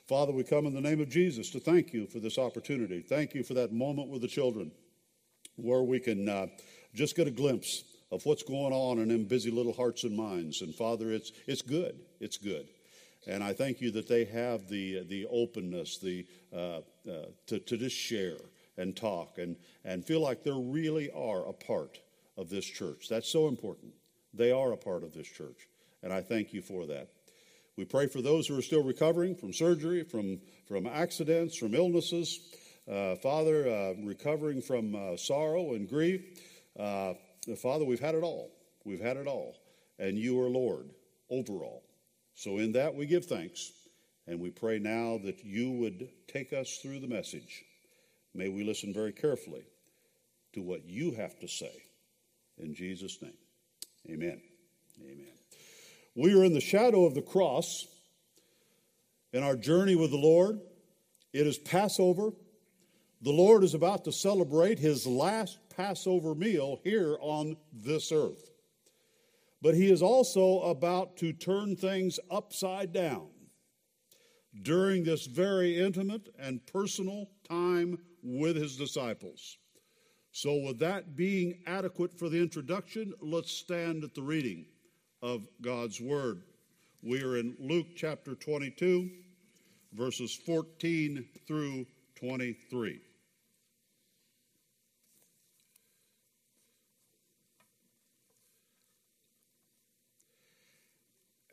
Father, 0.07 0.31
we 0.31 0.43
come 0.45 0.65
in 0.65 0.73
the 0.73 0.79
name 0.79 1.01
of 1.01 1.09
Jesus 1.09 1.49
to 1.49 1.59
thank 1.59 1.91
you 1.91 2.07
for 2.07 2.19
this 2.19 2.37
opportunity. 2.37 3.01
Thank 3.01 3.33
you 3.33 3.43
for 3.43 3.55
that 3.55 3.73
moment 3.73 4.09
with 4.09 4.21
the 4.21 4.27
children 4.29 4.71
where 5.57 5.81
we 5.81 5.99
can 5.99 6.29
uh, 6.29 6.47
just 6.93 7.17
get 7.17 7.27
a 7.27 7.31
glimpse 7.31 7.83
of 8.11 8.25
what's 8.25 8.43
going 8.43 8.73
on 8.73 8.99
in 8.99 9.09
them 9.09 9.25
busy 9.25 9.51
little 9.51 9.73
hearts 9.73 10.03
and 10.03 10.15
minds. 10.15 10.61
And 10.61 10.73
Father, 10.73 11.11
it's, 11.11 11.31
it's 11.45 11.61
good. 11.61 11.99
It's 12.19 12.37
good. 12.37 12.67
And 13.27 13.43
I 13.43 13.53
thank 13.53 13.81
you 13.81 13.91
that 13.91 14.07
they 14.07 14.25
have 14.25 14.69
the, 14.69 15.03
the 15.03 15.27
openness 15.29 15.97
the, 15.97 16.25
uh, 16.53 16.79
uh, 17.09 17.25
to, 17.47 17.59
to 17.59 17.77
just 17.77 17.95
share 17.95 18.37
and 18.77 18.95
talk 18.95 19.37
and, 19.37 19.57
and 19.83 20.05
feel 20.05 20.21
like 20.21 20.43
they 20.43 20.51
really 20.53 21.09
are 21.11 21.45
a 21.47 21.53
part 21.53 21.99
of 22.37 22.49
this 22.49 22.65
church. 22.65 23.09
That's 23.09 23.29
so 23.29 23.47
important. 23.47 23.93
They 24.33 24.51
are 24.51 24.71
a 24.71 24.77
part 24.77 25.03
of 25.03 25.13
this 25.13 25.27
church. 25.27 25.67
And 26.03 26.13
I 26.13 26.21
thank 26.21 26.53
you 26.53 26.61
for 26.61 26.85
that. 26.85 27.09
We 27.75 27.85
pray 27.85 28.07
for 28.07 28.21
those 28.21 28.47
who 28.47 28.57
are 28.57 28.61
still 28.61 28.83
recovering 28.83 29.35
from 29.35 29.51
surgery, 29.51 30.03
from, 30.03 30.39
from 30.67 30.87
accidents, 30.87 31.57
from 31.57 31.75
illnesses. 31.75 32.39
Uh, 32.89 33.15
Father, 33.15 33.67
uh, 33.67 33.93
recovering 34.03 34.61
from 34.61 34.95
uh, 34.95 35.17
sorrow 35.17 35.73
and 35.73 35.89
grief. 35.89 36.21
Father, 37.55 37.85
we've 37.85 37.99
had 37.99 38.15
it 38.15 38.23
all. 38.23 38.51
We've 38.83 39.01
had 39.01 39.17
it 39.17 39.27
all. 39.27 39.55
And 39.99 40.17
you 40.17 40.39
are 40.41 40.49
Lord 40.49 40.89
over 41.29 41.53
all. 41.53 41.83
So, 42.35 42.57
in 42.57 42.73
that, 42.73 42.93
we 42.93 43.05
give 43.05 43.25
thanks. 43.25 43.71
And 44.27 44.39
we 44.39 44.49
pray 44.49 44.77
now 44.77 45.19
that 45.23 45.43
you 45.45 45.71
would 45.71 46.09
take 46.27 46.51
us 46.51 46.79
through 46.81 46.99
the 46.99 47.07
message. 47.07 47.63
May 48.35 48.49
we 48.49 48.63
listen 48.63 48.93
very 48.93 49.13
carefully 49.13 49.63
to 50.53 50.61
what 50.61 50.85
you 50.85 51.11
have 51.13 51.39
to 51.39 51.47
say. 51.47 51.71
In 52.57 52.75
Jesus' 52.75 53.21
name, 53.21 53.37
amen. 54.09 54.41
Amen. 55.01 55.33
We 56.15 56.33
are 56.37 56.43
in 56.43 56.53
the 56.53 56.59
shadow 56.59 57.05
of 57.05 57.13
the 57.13 57.21
cross 57.21 57.85
in 59.31 59.43
our 59.43 59.55
journey 59.55 59.95
with 59.95 60.11
the 60.11 60.17
Lord. 60.17 60.59
It 61.31 61.47
is 61.47 61.57
Passover. 61.57 62.31
The 63.21 63.31
Lord 63.31 63.63
is 63.63 63.73
about 63.73 64.03
to 64.05 64.11
celebrate 64.11 64.77
his 64.77 65.07
last 65.07 65.57
Passover 65.75 66.35
meal 66.35 66.79
here 66.83 67.17
on 67.19 67.57
this 67.73 68.11
earth. 68.11 68.51
But 69.59 69.73
he 69.73 69.91
is 69.91 70.03
also 70.03 70.61
about 70.61 71.17
to 71.17 71.33
turn 71.33 71.75
things 71.75 72.19
upside 72.29 72.93
down 72.93 73.29
during 74.61 75.03
this 75.03 75.25
very 75.25 75.79
intimate 75.79 76.29
and 76.37 76.65
personal 76.67 77.27
time 77.49 77.97
with 78.21 78.55
his 78.55 78.77
disciples. 78.77 79.57
So, 80.31 80.55
with 80.55 80.77
that 80.79 81.15
being 81.15 81.63
adequate 81.65 82.19
for 82.19 82.29
the 82.29 82.39
introduction, 82.39 83.13
let's 83.19 83.51
stand 83.51 84.03
at 84.03 84.13
the 84.13 84.21
reading 84.21 84.65
of 85.23 85.47
God's 85.61 85.99
Word. 85.99 86.43
We 87.01 87.23
are 87.23 87.37
in 87.37 87.55
Luke 87.59 87.87
chapter 87.95 88.35
22, 88.35 89.09
verses 89.93 90.35
14 90.35 91.25
through 91.47 91.87
23. 92.15 93.01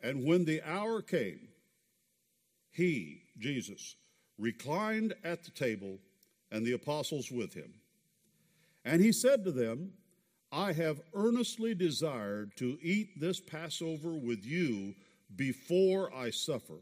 And 0.05 0.23
when 0.23 0.45
the 0.45 0.61
hour 0.61 1.01
came, 1.01 1.47
he, 2.69 3.23
Jesus, 3.39 3.95
reclined 4.37 5.15
at 5.23 5.43
the 5.43 5.49
table 5.49 5.97
and 6.51 6.63
the 6.63 6.73
apostles 6.73 7.31
with 7.31 7.55
him. 7.55 7.73
And 8.85 9.01
he 9.01 9.11
said 9.11 9.43
to 9.43 9.51
them, 9.51 9.93
I 10.51 10.73
have 10.73 11.01
earnestly 11.15 11.73
desired 11.73 12.55
to 12.57 12.77
eat 12.83 13.19
this 13.19 13.39
Passover 13.39 14.13
with 14.13 14.45
you 14.45 14.93
before 15.35 16.13
I 16.13 16.29
suffer. 16.29 16.81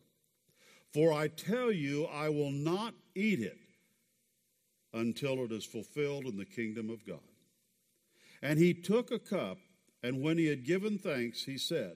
For 0.93 1.13
I 1.13 1.29
tell 1.29 1.71
you, 1.71 2.07
I 2.07 2.27
will 2.27 2.51
not 2.51 2.93
eat 3.15 3.39
it 3.39 3.57
until 4.93 5.45
it 5.45 5.53
is 5.53 5.63
fulfilled 5.63 6.25
in 6.25 6.35
the 6.35 6.43
kingdom 6.43 6.89
of 6.89 7.07
God. 7.07 7.19
And 8.41 8.59
he 8.59 8.73
took 8.73 9.11
a 9.11 9.17
cup, 9.17 9.59
and 10.03 10.21
when 10.21 10.37
he 10.37 10.47
had 10.47 10.65
given 10.65 10.97
thanks, 10.97 11.45
he 11.45 11.57
said, 11.57 11.95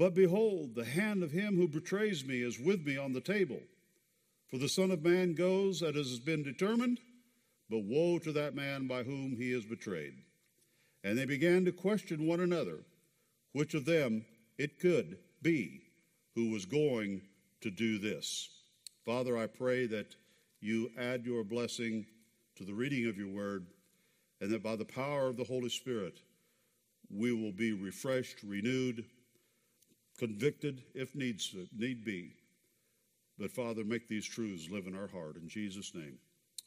But 0.00 0.14
behold, 0.14 0.74
the 0.74 0.86
hand 0.86 1.22
of 1.22 1.30
him 1.30 1.56
who 1.56 1.68
betrays 1.68 2.24
me 2.24 2.40
is 2.40 2.58
with 2.58 2.86
me 2.86 2.96
on 2.96 3.12
the 3.12 3.20
table. 3.20 3.60
For 4.48 4.56
the 4.56 4.66
Son 4.66 4.90
of 4.90 5.04
Man 5.04 5.34
goes 5.34 5.82
as 5.82 5.94
has 5.94 6.18
been 6.18 6.42
determined 6.42 7.00
but 7.68 7.84
woe 7.84 8.18
to 8.20 8.32
that 8.32 8.54
man 8.54 8.86
by 8.86 9.02
whom 9.02 9.36
he 9.36 9.52
is 9.52 9.66
betrayed. 9.66 10.14
And 11.04 11.18
they 11.18 11.26
began 11.26 11.66
to 11.66 11.72
question 11.72 12.26
one 12.26 12.40
another 12.40 12.78
which 13.52 13.74
of 13.74 13.84
them 13.84 14.24
it 14.56 14.80
could 14.80 15.18
be 15.42 15.82
who 16.34 16.48
was 16.48 16.64
going 16.64 17.20
to 17.60 17.70
do 17.70 17.98
this. 17.98 18.48
Father, 19.04 19.36
I 19.36 19.48
pray 19.48 19.84
that 19.88 20.16
you 20.62 20.90
add 20.98 21.26
your 21.26 21.44
blessing 21.44 22.06
to 22.56 22.64
the 22.64 22.72
reading 22.72 23.06
of 23.06 23.18
your 23.18 23.28
word, 23.28 23.66
and 24.40 24.50
that 24.50 24.62
by 24.62 24.76
the 24.76 24.84
power 24.86 25.26
of 25.26 25.36
the 25.36 25.44
Holy 25.44 25.68
Spirit, 25.68 26.22
we 27.14 27.34
will 27.34 27.52
be 27.52 27.74
refreshed, 27.74 28.38
renewed, 28.42 29.04
convicted 30.20 30.82
if 30.94 31.14
needs 31.14 31.56
need 31.76 32.04
be. 32.04 32.34
But 33.38 33.50
Father, 33.50 33.84
make 33.84 34.06
these 34.06 34.26
truths 34.26 34.68
live 34.70 34.86
in 34.86 34.94
our 34.94 35.08
heart. 35.08 35.36
In 35.36 35.48
Jesus' 35.48 35.94
name. 35.94 36.18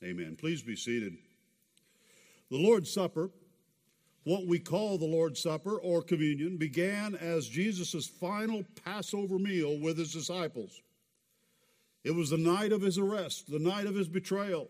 Amen. 0.04 0.36
Please 0.36 0.64
be 0.64 0.76
seated. 0.76 1.14
The 2.50 2.58
Lord's 2.58 2.92
Supper, 2.92 3.30
what 4.24 4.48
we 4.48 4.58
call 4.58 4.98
the 4.98 5.06
Lord's 5.06 5.40
Supper 5.40 5.78
or 5.78 6.02
communion, 6.02 6.58
began 6.58 7.14
as 7.16 7.48
Jesus' 7.48 8.08
final 8.08 8.64
Passover 8.84 9.38
meal 9.38 9.80
with 9.80 10.00
his 10.00 10.12
disciples. 10.12 10.82
It 12.04 12.12
was 12.16 12.32
the 12.32 12.38
night 12.38 12.72
of 12.72 12.82
his 12.82 12.98
arrest, 12.98 13.52
the 13.52 13.60
night 13.60 13.86
of 13.86 13.94
his 13.94 14.10
betrayal. 14.10 14.68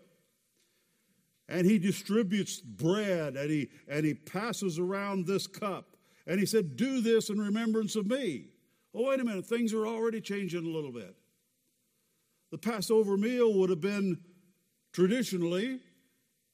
And 1.48 1.66
he 1.66 1.78
distributes 1.78 2.60
bread 2.60 3.36
and 3.36 3.50
he, 3.50 3.70
and 3.88 4.04
he 4.04 4.12
passes 4.12 4.78
around 4.78 5.26
this 5.26 5.46
cup. 5.46 5.96
And 6.26 6.38
he 6.38 6.46
said, 6.46 6.76
Do 6.76 7.00
this 7.00 7.30
in 7.30 7.38
remembrance 7.38 7.96
of 7.96 8.06
me. 8.06 8.48
Oh, 8.94 9.08
wait 9.08 9.20
a 9.20 9.24
minute, 9.24 9.46
things 9.46 9.72
are 9.72 9.86
already 9.86 10.20
changing 10.20 10.64
a 10.64 10.68
little 10.68 10.92
bit. 10.92 11.16
The 12.52 12.58
Passover 12.58 13.16
meal 13.16 13.52
would 13.54 13.70
have 13.70 13.80
been 13.80 14.20
traditionally 14.92 15.80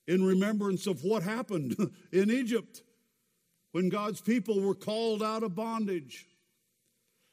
in 0.06 0.24
remembrance 0.24 0.86
of 0.86 1.04
what 1.04 1.22
happened 1.22 1.76
in 2.12 2.30
Egypt 2.30 2.82
when 3.72 3.88
God's 3.88 4.20
people 4.20 4.60
were 4.60 4.74
called 4.74 5.22
out 5.22 5.42
of 5.42 5.54
bondage. 5.54 6.26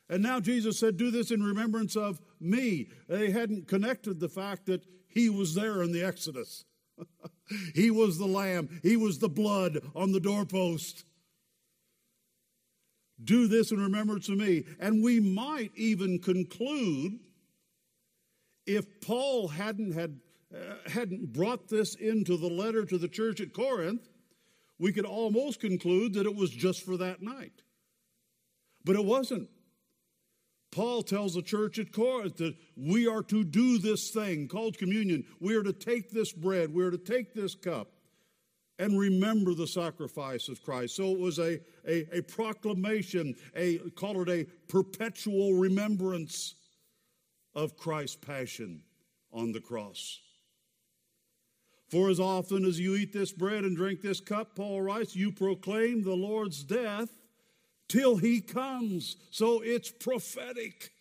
And 0.09 0.23
now 0.23 0.39
Jesus 0.39 0.79
said, 0.79 0.97
Do 0.97 1.11
this 1.11 1.31
in 1.31 1.41
remembrance 1.41 1.95
of 1.95 2.21
me. 2.39 2.89
They 3.07 3.31
hadn't 3.31 3.67
connected 3.67 4.19
the 4.19 4.29
fact 4.29 4.65
that 4.67 4.83
he 5.07 5.29
was 5.29 5.55
there 5.55 5.81
in 5.81 5.91
the 5.91 6.03
Exodus. 6.03 6.65
he 7.73 7.91
was 7.91 8.17
the 8.17 8.25
lamb, 8.25 8.79
he 8.83 8.97
was 8.97 9.19
the 9.19 9.29
blood 9.29 9.79
on 9.95 10.11
the 10.11 10.19
doorpost. 10.19 11.05
Do 13.23 13.47
this 13.47 13.71
in 13.71 13.79
remembrance 13.79 14.29
of 14.29 14.37
me. 14.37 14.65
And 14.79 15.03
we 15.03 15.19
might 15.19 15.71
even 15.75 16.19
conclude 16.19 17.19
if 18.65 18.85
Paul 19.01 19.47
hadn't 19.47 19.93
had 19.93 20.19
uh, 20.53 20.89
hadn't 20.89 21.33
brought 21.33 21.67
this 21.67 21.95
into 21.95 22.37
the 22.37 22.47
letter 22.47 22.85
to 22.85 22.97
the 22.97 23.09
church 23.09 23.41
at 23.41 23.53
Corinth, 23.53 24.07
we 24.79 24.93
could 24.93 25.05
almost 25.05 25.59
conclude 25.59 26.13
that 26.13 26.25
it 26.25 26.35
was 26.35 26.51
just 26.51 26.83
for 26.83 26.95
that 26.97 27.21
night. 27.21 27.63
But 28.85 28.95
it 28.95 29.03
wasn't. 29.03 29.49
Paul 30.71 31.01
tells 31.01 31.33
the 31.33 31.41
church 31.41 31.79
at 31.79 31.91
Corinth 31.91 32.37
that 32.37 32.55
we 32.77 33.07
are 33.07 33.23
to 33.23 33.43
do 33.43 33.77
this 33.77 34.11
thing 34.11 34.47
called 34.47 34.77
communion. 34.77 35.25
We 35.41 35.55
are 35.55 35.63
to 35.63 35.73
take 35.73 36.11
this 36.11 36.31
bread, 36.31 36.73
we 36.73 36.83
are 36.83 36.91
to 36.91 36.97
take 36.97 37.33
this 37.33 37.55
cup 37.55 37.91
and 38.79 38.99
remember 38.99 39.53
the 39.53 39.67
sacrifice 39.67 40.49
of 40.49 40.63
Christ. 40.63 40.95
So 40.95 41.11
it 41.11 41.19
was 41.19 41.39
a, 41.39 41.59
a, 41.87 42.17
a 42.17 42.21
proclamation, 42.21 43.35
a 43.55 43.77
call 43.95 44.21
it 44.21 44.29
a 44.29 44.45
perpetual 44.67 45.53
remembrance 45.53 46.55
of 47.55 47.75
Christ's 47.75 48.17
passion 48.17 48.81
on 49.31 49.51
the 49.51 49.61
cross. 49.61 50.19
For 51.89 52.09
as 52.09 52.19
often 52.19 52.65
as 52.65 52.79
you 52.79 52.95
eat 52.95 53.13
this 53.13 53.31
bread 53.31 53.63
and 53.63 53.75
drink 53.75 54.01
this 54.01 54.19
cup, 54.19 54.55
Paul 54.55 54.81
writes, 54.81 55.15
you 55.15 55.31
proclaim 55.31 56.03
the 56.03 56.15
Lord's 56.15 56.63
death 56.63 57.09
till 57.87 58.17
he 58.17 58.41
comes. 58.41 59.15
So 59.31 59.61
it's 59.61 59.89
prophetic. 59.89 60.91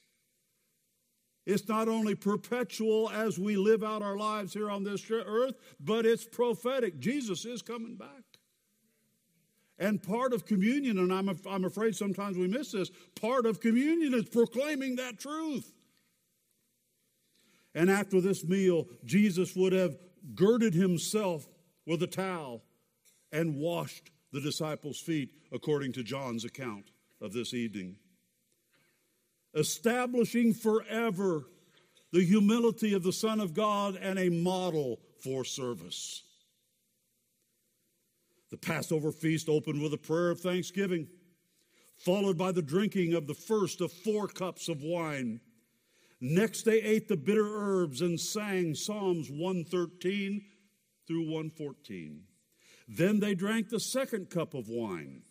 It's 1.47 1.69
not 1.69 1.87
only 1.87 2.17
perpetual 2.17 3.09
as 3.09 3.39
we 3.39 3.57
live 3.57 3.85
out 3.85 4.03
our 4.03 4.17
lives 4.17 4.53
here 4.53 4.69
on 4.69 4.83
this 4.83 5.09
earth, 5.11 5.55
but 5.79 6.05
it's 6.05 6.25
prophetic. 6.25 6.99
Jesus 6.99 7.45
is 7.45 7.63
coming 7.63 7.95
back. 7.95 8.25
And 9.79 10.03
part 10.03 10.33
of 10.33 10.45
communion, 10.45 10.99
and 10.99 11.13
I'm, 11.13 11.29
I'm 11.49 11.65
afraid 11.65 11.95
sometimes 11.95 12.37
we 12.37 12.49
miss 12.49 12.73
this, 12.73 12.91
part 13.15 13.47
of 13.47 13.61
communion 13.61 14.13
is 14.13 14.29
proclaiming 14.29 14.97
that 14.97 15.21
truth. 15.21 15.73
And 17.75 17.91
after 17.91 18.21
this 18.21 18.43
meal, 18.43 18.87
Jesus 19.05 19.55
would 19.55 19.73
have 19.73 19.97
girded 20.35 20.75
himself 20.75 21.47
with 21.87 22.03
a 22.03 22.07
towel 22.07 22.65
and 23.31 23.57
washed 23.57 24.11
the 24.33 24.41
disciples' 24.41 24.99
feet, 24.99 25.31
according 25.53 25.93
to 25.93 26.03
John's 26.03 26.45
account 26.45 26.91
of 27.21 27.33
this 27.33 27.55
evening. 27.55 27.97
Establishing 29.57 30.53
forever 30.53 31.49
the 32.13 32.25
humility 32.25 32.95
of 32.95 33.03
the 33.03 33.13
Son 33.13 33.41
of 33.41 33.55
God 33.55 33.97
and 34.01 34.19
a 34.19 34.29
model 34.29 35.01
for 35.23 35.45
service. 35.45 36.23
The 38.51 38.57
Passover 38.57 39.13
feast 39.13 39.49
opened 39.49 39.83
with 39.83 39.93
a 39.93 39.99
prayer 39.99 40.31
of 40.31 40.41
thanksgiving, 40.41 41.09
followed 41.97 42.39
by 42.39 42.53
the 42.53 42.63
drinking 42.63 43.15
of 43.15 43.27
the 43.27 43.35
first 43.35 43.81
of 43.81 43.93
four 43.93 44.29
cups 44.29 44.69
of 44.69 44.83
wine. 44.83 45.41
Next, 46.21 46.63
they 46.63 46.81
ate 46.81 47.09
the 47.09 47.17
bitter 47.17 47.47
herbs 47.47 48.03
and 48.03 48.21
sang 48.21 48.75
Psalms 48.75 49.31
113 49.31 50.43
through 51.07 51.25
114. 51.25 52.23
Then 52.89 53.21
they 53.21 53.35
drank 53.35 53.69
the 53.69 53.81
second 53.81 54.31
cup 54.31 54.55
of 54.55 54.69
wine 54.69 55.23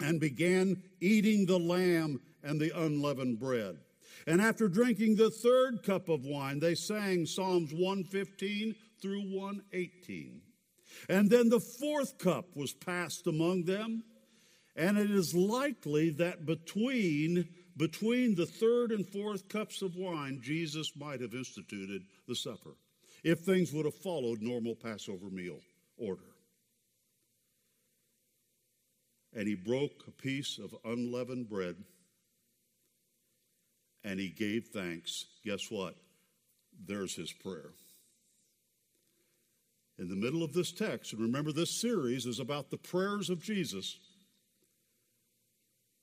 and 0.00 0.20
began 0.20 0.82
eating 1.00 1.46
the 1.46 1.58
lamb 1.58 2.20
and 2.42 2.60
the 2.60 2.76
unleavened 2.76 3.38
bread. 3.38 3.78
And 4.26 4.40
after 4.40 4.68
drinking 4.68 5.16
the 5.16 5.30
third 5.30 5.82
cup 5.82 6.08
of 6.08 6.24
wine, 6.24 6.60
they 6.60 6.74
sang 6.74 7.26
Psalms 7.26 7.72
115 7.72 8.74
through 9.00 9.22
118. 9.22 10.42
And 11.08 11.30
then 11.30 11.48
the 11.48 11.60
fourth 11.60 12.18
cup 12.18 12.56
was 12.56 12.72
passed 12.72 13.26
among 13.26 13.64
them. 13.64 14.04
And 14.76 14.98
it 14.98 15.10
is 15.10 15.34
likely 15.34 16.10
that 16.10 16.46
between, 16.46 17.48
between 17.76 18.34
the 18.34 18.46
third 18.46 18.92
and 18.92 19.06
fourth 19.06 19.48
cups 19.48 19.82
of 19.82 19.96
wine, 19.96 20.40
Jesus 20.42 20.92
might 20.96 21.20
have 21.20 21.34
instituted 21.34 22.02
the 22.28 22.36
supper 22.36 22.76
if 23.22 23.40
things 23.40 23.72
would 23.72 23.84
have 23.84 23.94
followed 23.94 24.40
normal 24.40 24.74
Passover 24.74 25.30
meal 25.30 25.58
order. 25.96 26.22
And 29.34 29.46
he 29.46 29.54
broke 29.54 30.04
a 30.08 30.22
piece 30.22 30.58
of 30.58 30.74
unleavened 30.84 31.48
bread 31.48 31.76
and 34.04 34.18
he 34.18 34.28
gave 34.28 34.68
thanks. 34.68 35.26
Guess 35.44 35.70
what? 35.70 35.96
There's 36.86 37.14
his 37.14 37.32
prayer. 37.32 37.70
In 39.98 40.08
the 40.08 40.16
middle 40.16 40.42
of 40.42 40.54
this 40.54 40.72
text, 40.72 41.12
and 41.12 41.20
remember 41.20 41.52
this 41.52 41.70
series 41.70 42.24
is 42.24 42.40
about 42.40 42.70
the 42.70 42.78
prayers 42.78 43.28
of 43.28 43.42
Jesus, 43.42 43.98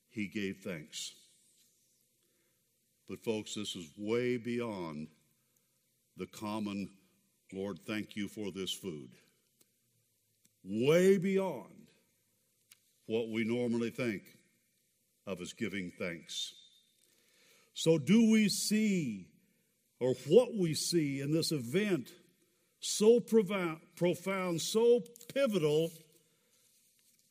he 0.09 0.27
gave 0.27 0.57
thanks. 0.63 1.13
But, 3.09 3.23
folks, 3.23 3.55
this 3.55 3.75
is 3.75 3.87
way 3.97 4.37
beyond 4.37 5.07
the 6.17 6.27
common, 6.27 6.89
Lord, 7.53 7.79
thank 7.87 8.15
you 8.15 8.27
for 8.27 8.51
this 8.51 8.71
food. 8.71 9.09
Way 10.63 11.17
beyond 11.17 11.87
what 13.05 13.29
we 13.29 13.43
normally 13.43 13.89
think 13.89 14.23
of 15.25 15.41
as 15.41 15.53
giving 15.53 15.91
thanks. 15.97 16.53
So, 17.79 17.99
do 17.99 18.31
we 18.31 18.49
see, 18.49 19.27
or 19.99 20.15
what 20.27 20.55
we 20.55 20.73
see 20.73 21.21
in 21.21 21.31
this 21.31 21.51
event, 21.51 22.09
so 22.79 23.19
profound, 23.19 24.61
so 24.61 25.03
pivotal, 25.31 25.91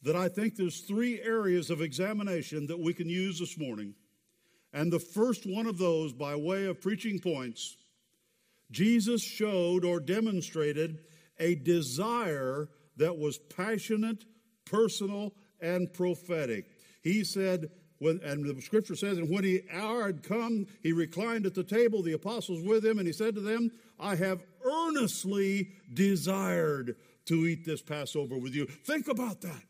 that 0.03 0.15
I 0.15 0.29
think 0.29 0.55
there's 0.55 0.83
three 0.83 1.21
areas 1.21 1.69
of 1.69 1.81
examination 1.81 2.69
that 2.69 2.79
we 2.79 2.95
can 2.95 3.09
use 3.09 3.41
this 3.41 3.59
morning. 3.59 3.97
And 4.73 4.93
the 4.93 5.01
first 5.01 5.47
one 5.47 5.67
of 5.67 5.79
those, 5.79 6.13
by 6.13 6.37
way 6.37 6.67
of 6.67 6.81
preaching 6.81 7.19
points, 7.19 7.77
Jesus 8.71 9.25
showed 9.25 9.85
or 9.85 9.99
demonstrated 9.99 11.01
a 11.41 11.57
desire 11.57 12.69
that 12.99 13.19
was 13.19 13.37
passionate, 13.37 14.25
personal, 14.65 15.35
and 15.61 15.93
prophetic. 15.93 16.67
He 17.03 17.25
said, 17.25 17.69
when, 17.99 18.21
and 18.23 18.45
the 18.45 18.61
scripture 18.61 18.95
says, 18.95 19.19
and 19.19 19.31
when 19.31 19.45
the 19.45 19.65
hour 19.73 20.07
had 20.07 20.23
come, 20.23 20.67
he 20.83 20.93
reclined 20.93 21.47
at 21.47 21.55
the 21.55 21.65
table, 21.65 22.03
the 22.03 22.13
apostles 22.13 22.63
with 22.63 22.85
him, 22.85 22.99
and 22.99 23.07
he 23.07 23.13
said 23.13 23.35
to 23.35 23.41
them, 23.41 23.71
I 23.99 24.17
have 24.17 24.43
earnestly 24.65 25.71
desired 25.93 26.97
to 27.27 27.47
eat 27.47 27.65
this 27.65 27.83
Passover 27.83 28.37
with 28.37 28.55
you. 28.55 28.67
Think 28.67 29.09
about 29.09 29.41
that. 29.41 29.63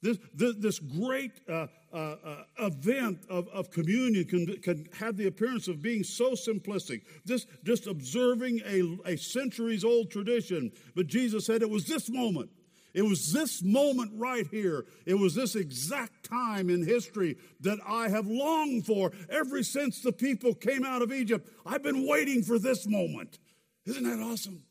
This, 0.00 0.18
this, 0.32 0.54
this 0.58 0.78
great 0.78 1.32
uh, 1.48 1.66
uh, 1.92 1.96
uh, 1.96 2.44
event 2.60 3.24
of, 3.28 3.48
of 3.48 3.70
communion 3.70 4.24
can, 4.26 4.46
can 4.62 4.86
have 4.96 5.16
the 5.16 5.26
appearance 5.26 5.66
of 5.66 5.82
being 5.82 6.04
so 6.04 6.32
simplistic, 6.32 7.02
just, 7.26 7.48
just 7.64 7.88
observing 7.88 8.60
a, 8.64 9.10
a 9.10 9.16
centuries 9.16 9.84
old 9.84 10.10
tradition. 10.10 10.70
But 10.94 11.08
Jesus 11.08 11.46
said 11.46 11.62
it 11.62 11.70
was 11.70 11.86
this 11.86 12.08
moment 12.08 12.50
it 12.98 13.04
was 13.04 13.32
this 13.32 13.62
moment 13.62 14.10
right 14.16 14.44
here. 14.48 14.84
It 15.06 15.14
was 15.14 15.32
this 15.32 15.54
exact 15.54 16.28
time 16.28 16.68
in 16.68 16.84
history 16.84 17.36
that 17.60 17.78
I 17.86 18.08
have 18.08 18.26
longed 18.26 18.86
for 18.86 19.12
ever 19.30 19.62
since 19.62 20.02
the 20.02 20.10
people 20.10 20.52
came 20.52 20.84
out 20.84 21.00
of 21.00 21.12
Egypt. 21.12 21.48
I've 21.64 21.84
been 21.84 22.08
waiting 22.08 22.42
for 22.42 22.58
this 22.58 22.88
moment. 22.88 23.38
Isn't 23.86 24.02
that 24.02 24.18
awesome? 24.18 24.64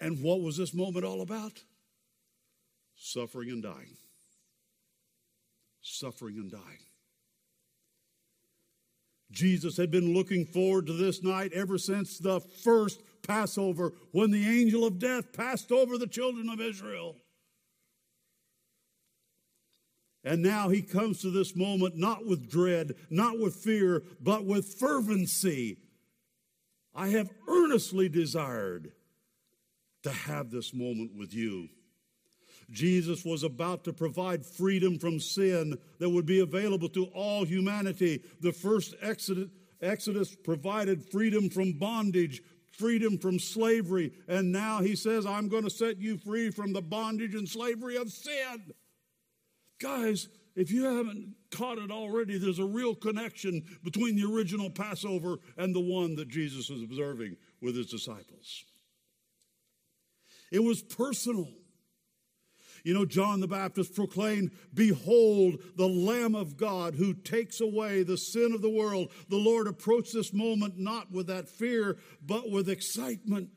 And 0.00 0.22
what 0.22 0.40
was 0.40 0.56
this 0.56 0.72
moment 0.72 1.04
all 1.04 1.20
about? 1.20 1.62
Suffering 2.96 3.50
and 3.50 3.62
dying. 3.62 3.98
Suffering 5.82 6.38
and 6.38 6.50
dying. 6.50 6.86
Jesus 9.30 9.76
had 9.76 9.90
been 9.90 10.14
looking 10.14 10.46
forward 10.46 10.86
to 10.86 10.94
this 10.94 11.22
night 11.22 11.52
ever 11.52 11.76
since 11.76 12.16
the 12.16 12.40
first 12.40 13.02
Passover 13.22 13.92
when 14.12 14.30
the 14.30 14.46
angel 14.46 14.84
of 14.84 14.98
death 14.98 15.32
passed 15.32 15.72
over 15.72 15.98
the 15.98 16.06
children 16.06 16.48
of 16.48 16.60
Israel. 16.60 17.16
And 20.24 20.42
now 20.42 20.68
he 20.68 20.82
comes 20.82 21.22
to 21.22 21.30
this 21.30 21.56
moment 21.56 21.96
not 21.96 22.26
with 22.26 22.50
dread, 22.50 22.94
not 23.08 23.38
with 23.38 23.54
fear, 23.54 24.02
but 24.20 24.44
with 24.44 24.74
fervency. 24.74 25.78
I 26.94 27.08
have 27.08 27.30
earnestly 27.48 28.08
desired 28.08 28.92
to 30.02 30.10
have 30.10 30.50
this 30.50 30.74
moment 30.74 31.12
with 31.16 31.32
you. 31.32 31.68
Jesus 32.70 33.24
was 33.24 33.44
about 33.44 33.84
to 33.84 33.92
provide 33.92 34.44
freedom 34.44 34.98
from 34.98 35.20
sin 35.20 35.78
that 36.00 36.10
would 36.10 36.26
be 36.26 36.40
available 36.40 36.88
to 36.90 37.06
all 37.14 37.44
humanity. 37.44 38.22
The 38.40 38.52
first 38.52 38.94
Exodus, 39.00 40.34
provided 40.44 41.10
freedom 41.10 41.48
from 41.48 41.78
bondage, 41.78 42.42
freedom 42.78 43.18
from 43.18 43.38
slavery. 43.38 44.12
And 44.28 44.52
now 44.52 44.80
he 44.80 44.96
says, 44.96 45.26
I'm 45.26 45.48
going 45.48 45.64
to 45.64 45.70
set 45.70 45.98
you 45.98 46.16
free 46.16 46.50
from 46.50 46.72
the 46.72 46.80
bondage 46.80 47.34
and 47.34 47.48
slavery 47.48 47.96
of 47.96 48.10
sin. 48.10 48.72
Guys, 49.80 50.28
if 50.56 50.70
you 50.72 50.84
haven't 50.84 51.34
caught 51.50 51.78
it 51.78 51.90
already, 51.90 52.38
there's 52.38 52.58
a 52.58 52.64
real 52.64 52.94
connection 52.94 53.64
between 53.84 54.16
the 54.16 54.32
original 54.32 54.70
Passover 54.70 55.38
and 55.56 55.74
the 55.74 55.80
one 55.80 56.16
that 56.16 56.28
Jesus 56.28 56.70
was 56.70 56.82
observing 56.82 57.36
with 57.60 57.76
his 57.76 57.86
disciples. 57.86 58.64
It 60.50 60.62
was 60.62 60.82
personal. 60.82 61.48
You 62.84 62.94
know, 62.94 63.04
John 63.04 63.40
the 63.40 63.48
Baptist 63.48 63.94
proclaimed, 63.94 64.52
Behold, 64.72 65.62
the 65.76 65.88
Lamb 65.88 66.34
of 66.34 66.56
God 66.56 66.94
who 66.94 67.14
takes 67.14 67.60
away 67.60 68.02
the 68.02 68.16
sin 68.16 68.52
of 68.52 68.62
the 68.62 68.70
world. 68.70 69.10
The 69.28 69.36
Lord 69.36 69.66
approached 69.66 70.12
this 70.12 70.32
moment 70.32 70.78
not 70.78 71.10
with 71.10 71.26
that 71.26 71.48
fear, 71.48 71.98
but 72.24 72.50
with 72.50 72.68
excitement. 72.68 73.50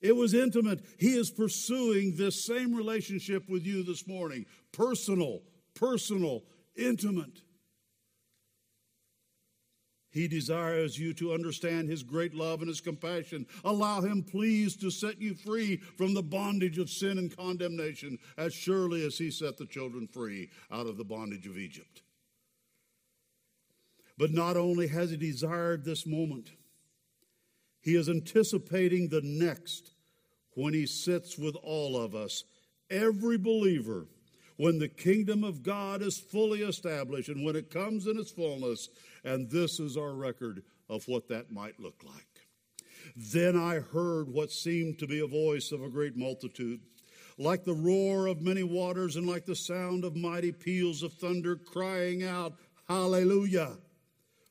It 0.00 0.14
was 0.14 0.32
intimate. 0.32 0.84
He 0.98 1.16
is 1.16 1.30
pursuing 1.30 2.16
this 2.16 2.44
same 2.46 2.74
relationship 2.74 3.48
with 3.48 3.66
you 3.66 3.82
this 3.82 4.06
morning 4.06 4.46
personal, 4.72 5.42
personal, 5.74 6.44
intimate. 6.76 7.42
He 10.18 10.26
desires 10.26 10.98
you 10.98 11.14
to 11.14 11.32
understand 11.32 11.88
His 11.88 12.02
great 12.02 12.34
love 12.34 12.58
and 12.58 12.68
His 12.68 12.80
compassion. 12.80 13.46
Allow 13.62 14.00
Him, 14.00 14.24
please, 14.24 14.74
to 14.78 14.90
set 14.90 15.22
you 15.22 15.32
free 15.32 15.76
from 15.76 16.12
the 16.12 16.24
bondage 16.24 16.76
of 16.76 16.90
sin 16.90 17.18
and 17.18 17.34
condemnation, 17.36 18.18
as 18.36 18.52
surely 18.52 19.06
as 19.06 19.16
He 19.16 19.30
set 19.30 19.58
the 19.58 19.66
children 19.66 20.08
free 20.08 20.50
out 20.72 20.88
of 20.88 20.96
the 20.96 21.04
bondage 21.04 21.46
of 21.46 21.56
Egypt. 21.56 22.02
But 24.18 24.32
not 24.32 24.56
only 24.56 24.88
has 24.88 25.10
He 25.10 25.16
desired 25.16 25.84
this 25.84 26.04
moment, 26.04 26.50
He 27.80 27.94
is 27.94 28.08
anticipating 28.08 29.10
the 29.10 29.22
next 29.22 29.92
when 30.54 30.74
He 30.74 30.86
sits 30.86 31.38
with 31.38 31.54
all 31.62 31.96
of 31.96 32.16
us, 32.16 32.42
every 32.90 33.38
believer 33.38 34.08
when 34.56 34.80
the 34.80 34.88
kingdom 34.88 35.44
of 35.44 35.62
God 35.62 36.02
is 36.02 36.18
fully 36.18 36.62
established 36.62 37.28
and 37.28 37.44
when 37.44 37.54
it 37.54 37.70
comes 37.70 38.08
in 38.08 38.18
its 38.18 38.32
fullness. 38.32 38.88
And 39.24 39.50
this 39.50 39.80
is 39.80 39.96
our 39.96 40.12
record 40.12 40.62
of 40.88 41.06
what 41.06 41.28
that 41.28 41.50
might 41.50 41.78
look 41.80 42.02
like. 42.04 42.48
Then 43.16 43.56
I 43.56 43.80
heard 43.80 44.28
what 44.28 44.50
seemed 44.50 44.98
to 44.98 45.06
be 45.06 45.20
a 45.20 45.26
voice 45.26 45.72
of 45.72 45.82
a 45.82 45.88
great 45.88 46.16
multitude, 46.16 46.80
like 47.36 47.64
the 47.64 47.74
roar 47.74 48.26
of 48.26 48.42
many 48.42 48.62
waters 48.62 49.16
and 49.16 49.26
like 49.26 49.44
the 49.44 49.56
sound 49.56 50.04
of 50.04 50.16
mighty 50.16 50.52
peals 50.52 51.02
of 51.02 51.12
thunder, 51.14 51.56
crying 51.56 52.24
out, 52.24 52.54
Hallelujah! 52.88 53.76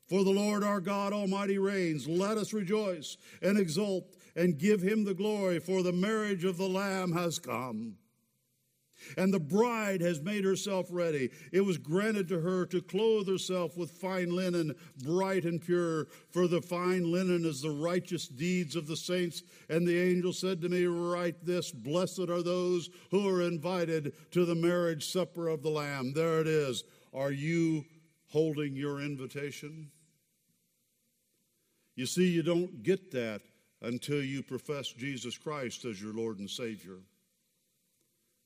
For 0.06 0.24
the 0.24 0.30
Lord 0.30 0.64
our 0.64 0.80
God 0.80 1.12
Almighty 1.12 1.58
reigns. 1.58 2.08
Let 2.08 2.38
us 2.38 2.54
rejoice 2.54 3.16
and 3.42 3.58
exult 3.58 4.16
and 4.36 4.58
give 4.58 4.80
him 4.80 5.04
the 5.04 5.14
glory, 5.14 5.58
for 5.58 5.82
the 5.82 5.92
marriage 5.92 6.44
of 6.44 6.56
the 6.56 6.68
Lamb 6.68 7.12
has 7.12 7.38
come. 7.38 7.96
And 9.16 9.32
the 9.32 9.40
bride 9.40 10.00
has 10.00 10.20
made 10.20 10.44
herself 10.44 10.86
ready. 10.90 11.30
It 11.52 11.60
was 11.60 11.78
granted 11.78 12.28
to 12.28 12.40
her 12.40 12.66
to 12.66 12.82
clothe 12.82 13.28
herself 13.28 13.76
with 13.76 13.90
fine 13.90 14.34
linen, 14.34 14.74
bright 15.04 15.44
and 15.44 15.60
pure, 15.60 16.08
for 16.30 16.46
the 16.46 16.62
fine 16.62 17.10
linen 17.10 17.44
is 17.44 17.62
the 17.62 17.70
righteous 17.70 18.28
deeds 18.28 18.76
of 18.76 18.86
the 18.86 18.96
saints. 18.96 19.42
And 19.68 19.86
the 19.86 19.98
angel 19.98 20.32
said 20.32 20.60
to 20.62 20.68
me, 20.68 20.84
Write 20.86 21.44
this 21.44 21.70
Blessed 21.70 22.28
are 22.30 22.42
those 22.42 22.90
who 23.10 23.28
are 23.28 23.42
invited 23.42 24.12
to 24.32 24.44
the 24.44 24.54
marriage 24.54 25.10
supper 25.10 25.48
of 25.48 25.62
the 25.62 25.70
Lamb. 25.70 26.12
There 26.12 26.40
it 26.40 26.46
is. 26.46 26.84
Are 27.14 27.32
you 27.32 27.84
holding 28.28 28.76
your 28.76 29.00
invitation? 29.00 29.90
You 31.96 32.06
see, 32.06 32.28
you 32.28 32.42
don't 32.42 32.82
get 32.82 33.10
that 33.12 33.42
until 33.82 34.22
you 34.22 34.42
profess 34.42 34.88
Jesus 34.88 35.36
Christ 35.36 35.84
as 35.84 36.00
your 36.00 36.12
Lord 36.12 36.38
and 36.38 36.48
Savior. 36.48 36.98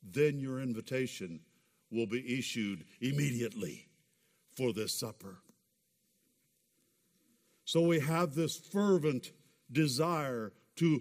Then 0.02 0.38
your 0.38 0.60
invitation 0.60 1.40
will 1.90 2.06
be 2.06 2.38
issued 2.38 2.84
immediately 3.00 3.88
for 4.56 4.72
this 4.72 4.98
supper. 4.98 5.38
So 7.64 7.82
we 7.82 8.00
have 8.00 8.34
this 8.34 8.56
fervent 8.56 9.32
desire 9.70 10.52
to 10.76 11.00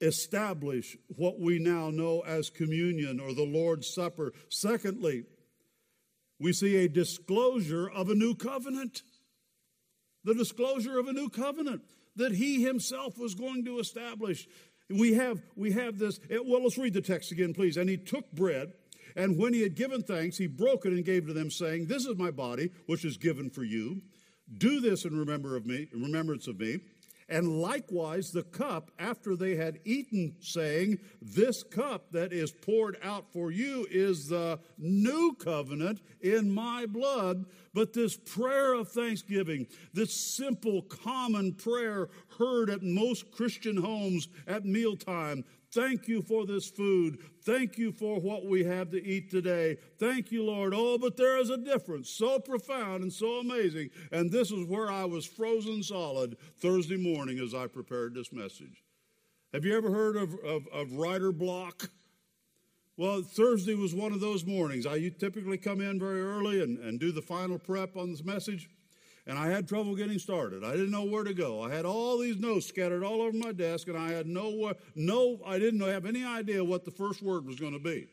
establish 0.00 0.96
what 1.16 1.40
we 1.40 1.58
now 1.58 1.90
know 1.90 2.20
as 2.20 2.50
communion 2.50 3.20
or 3.20 3.32
the 3.32 3.44
Lord's 3.44 3.88
Supper. 3.88 4.32
Secondly, 4.48 5.24
we 6.38 6.52
see 6.52 6.76
a 6.76 6.88
disclosure 6.88 7.88
of 7.88 8.10
a 8.10 8.14
new 8.14 8.34
covenant 8.34 9.02
the 10.24 10.34
disclosure 10.34 10.98
of 10.98 11.06
a 11.06 11.12
new 11.12 11.28
covenant 11.28 11.82
that 12.16 12.32
he 12.32 12.62
himself 12.62 13.18
was 13.18 13.34
going 13.34 13.64
to 13.66 13.78
establish. 13.78 14.48
We 14.90 15.14
have, 15.14 15.42
we 15.56 15.72
have 15.72 15.98
this. 15.98 16.20
Eh, 16.30 16.38
well, 16.44 16.62
let's 16.62 16.78
read 16.78 16.94
the 16.94 17.00
text 17.00 17.32
again, 17.32 17.54
please. 17.54 17.76
And 17.76 17.88
he 17.88 17.96
took 17.96 18.30
bread, 18.32 18.72
and 19.16 19.38
when 19.38 19.54
he 19.54 19.62
had 19.62 19.74
given 19.74 20.02
thanks, 20.02 20.36
he 20.36 20.46
broke 20.46 20.84
it 20.84 20.92
and 20.92 21.04
gave 21.04 21.24
it 21.24 21.28
to 21.28 21.32
them, 21.32 21.50
saying, 21.50 21.86
This 21.86 22.04
is 22.06 22.16
my 22.16 22.30
body, 22.30 22.70
which 22.86 23.04
is 23.04 23.16
given 23.16 23.50
for 23.50 23.64
you. 23.64 24.02
Do 24.58 24.80
this 24.80 25.04
in 25.04 25.18
remember 25.18 25.56
of 25.56 25.64
me, 25.64 25.88
remembrance 25.92 26.46
of 26.46 26.60
me. 26.60 26.80
And 27.34 27.60
likewise 27.60 28.30
the 28.30 28.44
cup 28.44 28.92
after 28.96 29.34
they 29.34 29.56
had 29.56 29.80
eaten, 29.84 30.36
saying, 30.38 31.00
This 31.20 31.64
cup 31.64 32.12
that 32.12 32.32
is 32.32 32.52
poured 32.52 32.96
out 33.02 33.32
for 33.32 33.50
you 33.50 33.88
is 33.90 34.28
the 34.28 34.60
new 34.78 35.34
covenant 35.40 36.00
in 36.20 36.54
my 36.54 36.86
blood. 36.86 37.46
But 37.72 37.92
this 37.92 38.16
prayer 38.16 38.74
of 38.74 38.88
thanksgiving, 38.88 39.66
this 39.92 40.14
simple, 40.14 40.82
common 40.82 41.54
prayer 41.54 42.08
heard 42.38 42.70
at 42.70 42.84
most 42.84 43.32
Christian 43.32 43.78
homes 43.78 44.28
at 44.46 44.64
mealtime, 44.64 45.44
Thank 45.74 46.06
you 46.06 46.22
for 46.22 46.46
this 46.46 46.70
food. 46.70 47.18
Thank 47.42 47.78
you 47.78 47.90
for 47.90 48.20
what 48.20 48.46
we 48.46 48.62
have 48.62 48.92
to 48.92 49.04
eat 49.04 49.28
today. 49.28 49.76
Thank 49.98 50.30
you, 50.30 50.44
Lord. 50.44 50.72
Oh, 50.72 50.98
but 50.98 51.16
there 51.16 51.36
is 51.36 51.50
a 51.50 51.56
difference 51.56 52.08
so 52.08 52.38
profound 52.38 53.02
and 53.02 53.12
so 53.12 53.40
amazing. 53.40 53.90
And 54.12 54.30
this 54.30 54.52
is 54.52 54.68
where 54.68 54.88
I 54.90 55.04
was 55.04 55.26
frozen 55.26 55.82
solid 55.82 56.36
Thursday 56.60 56.96
morning 56.96 57.40
as 57.40 57.54
I 57.54 57.66
prepared 57.66 58.14
this 58.14 58.32
message. 58.32 58.84
Have 59.52 59.64
you 59.64 59.76
ever 59.76 59.90
heard 59.90 60.16
of, 60.16 60.34
of, 60.44 60.68
of 60.72 60.92
writer 60.92 61.32
block? 61.32 61.90
Well, 62.96 63.22
Thursday 63.22 63.74
was 63.74 63.92
one 63.92 64.12
of 64.12 64.20
those 64.20 64.46
mornings. 64.46 64.86
I 64.86 65.08
typically 65.08 65.58
come 65.58 65.80
in 65.80 65.98
very 65.98 66.22
early 66.22 66.62
and, 66.62 66.78
and 66.78 67.00
do 67.00 67.10
the 67.10 67.22
final 67.22 67.58
prep 67.58 67.96
on 67.96 68.12
this 68.12 68.24
message 68.24 68.68
and 69.26 69.38
I 69.38 69.48
had 69.48 69.66
trouble 69.66 69.94
getting 69.94 70.18
started. 70.18 70.64
I 70.64 70.72
didn't 70.72 70.90
know 70.90 71.04
where 71.04 71.24
to 71.24 71.32
go. 71.32 71.62
I 71.62 71.70
had 71.70 71.86
all 71.86 72.18
these 72.18 72.36
notes 72.36 72.66
scattered 72.66 73.02
all 73.02 73.22
over 73.22 73.36
my 73.36 73.52
desk, 73.52 73.88
and 73.88 73.96
I 73.96 74.12
had 74.12 74.26
no, 74.26 74.74
no, 74.94 75.40
I 75.46 75.58
didn't 75.58 75.80
have 75.80 76.04
any 76.04 76.24
idea 76.24 76.62
what 76.62 76.84
the 76.84 76.90
first 76.90 77.22
word 77.22 77.46
was 77.46 77.58
going 77.58 77.72
to 77.72 77.78
be. 77.78 78.06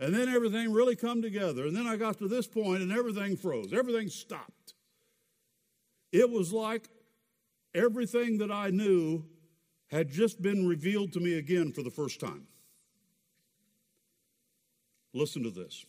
And 0.00 0.14
then 0.14 0.28
everything 0.28 0.72
really 0.72 0.96
come 0.96 1.22
together. 1.22 1.66
And 1.66 1.76
then 1.76 1.86
I 1.86 1.96
got 1.96 2.18
to 2.18 2.26
this 2.26 2.48
point, 2.48 2.82
and 2.82 2.90
everything 2.90 3.36
froze. 3.36 3.72
Everything 3.72 4.08
stopped. 4.08 4.74
It 6.10 6.28
was 6.28 6.52
like 6.52 6.88
everything 7.72 8.38
that 8.38 8.50
I 8.50 8.70
knew 8.70 9.24
had 9.88 10.10
just 10.10 10.42
been 10.42 10.66
revealed 10.66 11.12
to 11.12 11.20
me 11.20 11.38
again 11.38 11.70
for 11.72 11.82
the 11.82 11.90
first 11.90 12.18
time. 12.18 12.46
Listen 15.12 15.44
to 15.44 15.50
this. 15.50 15.84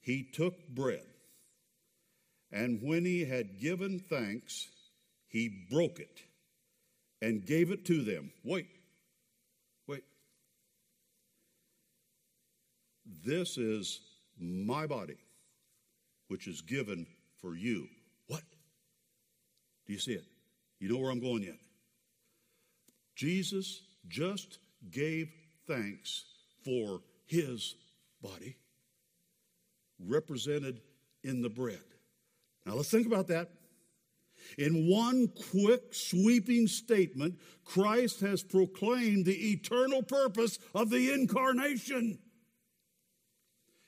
He 0.00 0.22
took 0.22 0.68
bread 0.68 1.11
and 2.52 2.80
when 2.82 3.04
he 3.04 3.24
had 3.24 3.58
given 3.58 3.98
thanks, 3.98 4.68
he 5.26 5.66
broke 5.70 5.98
it 5.98 6.20
and 7.22 7.46
gave 7.46 7.70
it 7.70 7.86
to 7.86 8.02
them. 8.02 8.30
Wait, 8.44 8.68
wait. 9.88 10.04
This 13.24 13.56
is 13.56 14.00
my 14.38 14.86
body, 14.86 15.16
which 16.28 16.46
is 16.46 16.60
given 16.60 17.06
for 17.40 17.56
you. 17.56 17.88
What? 18.26 18.42
Do 19.86 19.92
you 19.92 19.98
see 19.98 20.12
it? 20.12 20.24
You 20.78 20.88
know 20.88 20.98
where 20.98 21.10
I'm 21.10 21.20
going 21.20 21.42
yet? 21.44 21.58
Jesus 23.14 23.82
just 24.08 24.58
gave 24.90 25.30
thanks 25.66 26.24
for 26.64 27.00
his 27.24 27.76
body 28.20 28.56
represented 30.06 30.80
in 31.22 31.40
the 31.40 31.48
bread. 31.48 31.91
Now 32.66 32.74
let's 32.74 32.90
think 32.90 33.06
about 33.06 33.28
that. 33.28 33.50
In 34.58 34.88
one 34.88 35.28
quick, 35.50 35.94
sweeping 35.94 36.66
statement, 36.66 37.38
Christ 37.64 38.20
has 38.20 38.42
proclaimed 38.42 39.24
the 39.24 39.52
eternal 39.52 40.02
purpose 40.02 40.58
of 40.74 40.90
the 40.90 41.12
incarnation. 41.12 42.18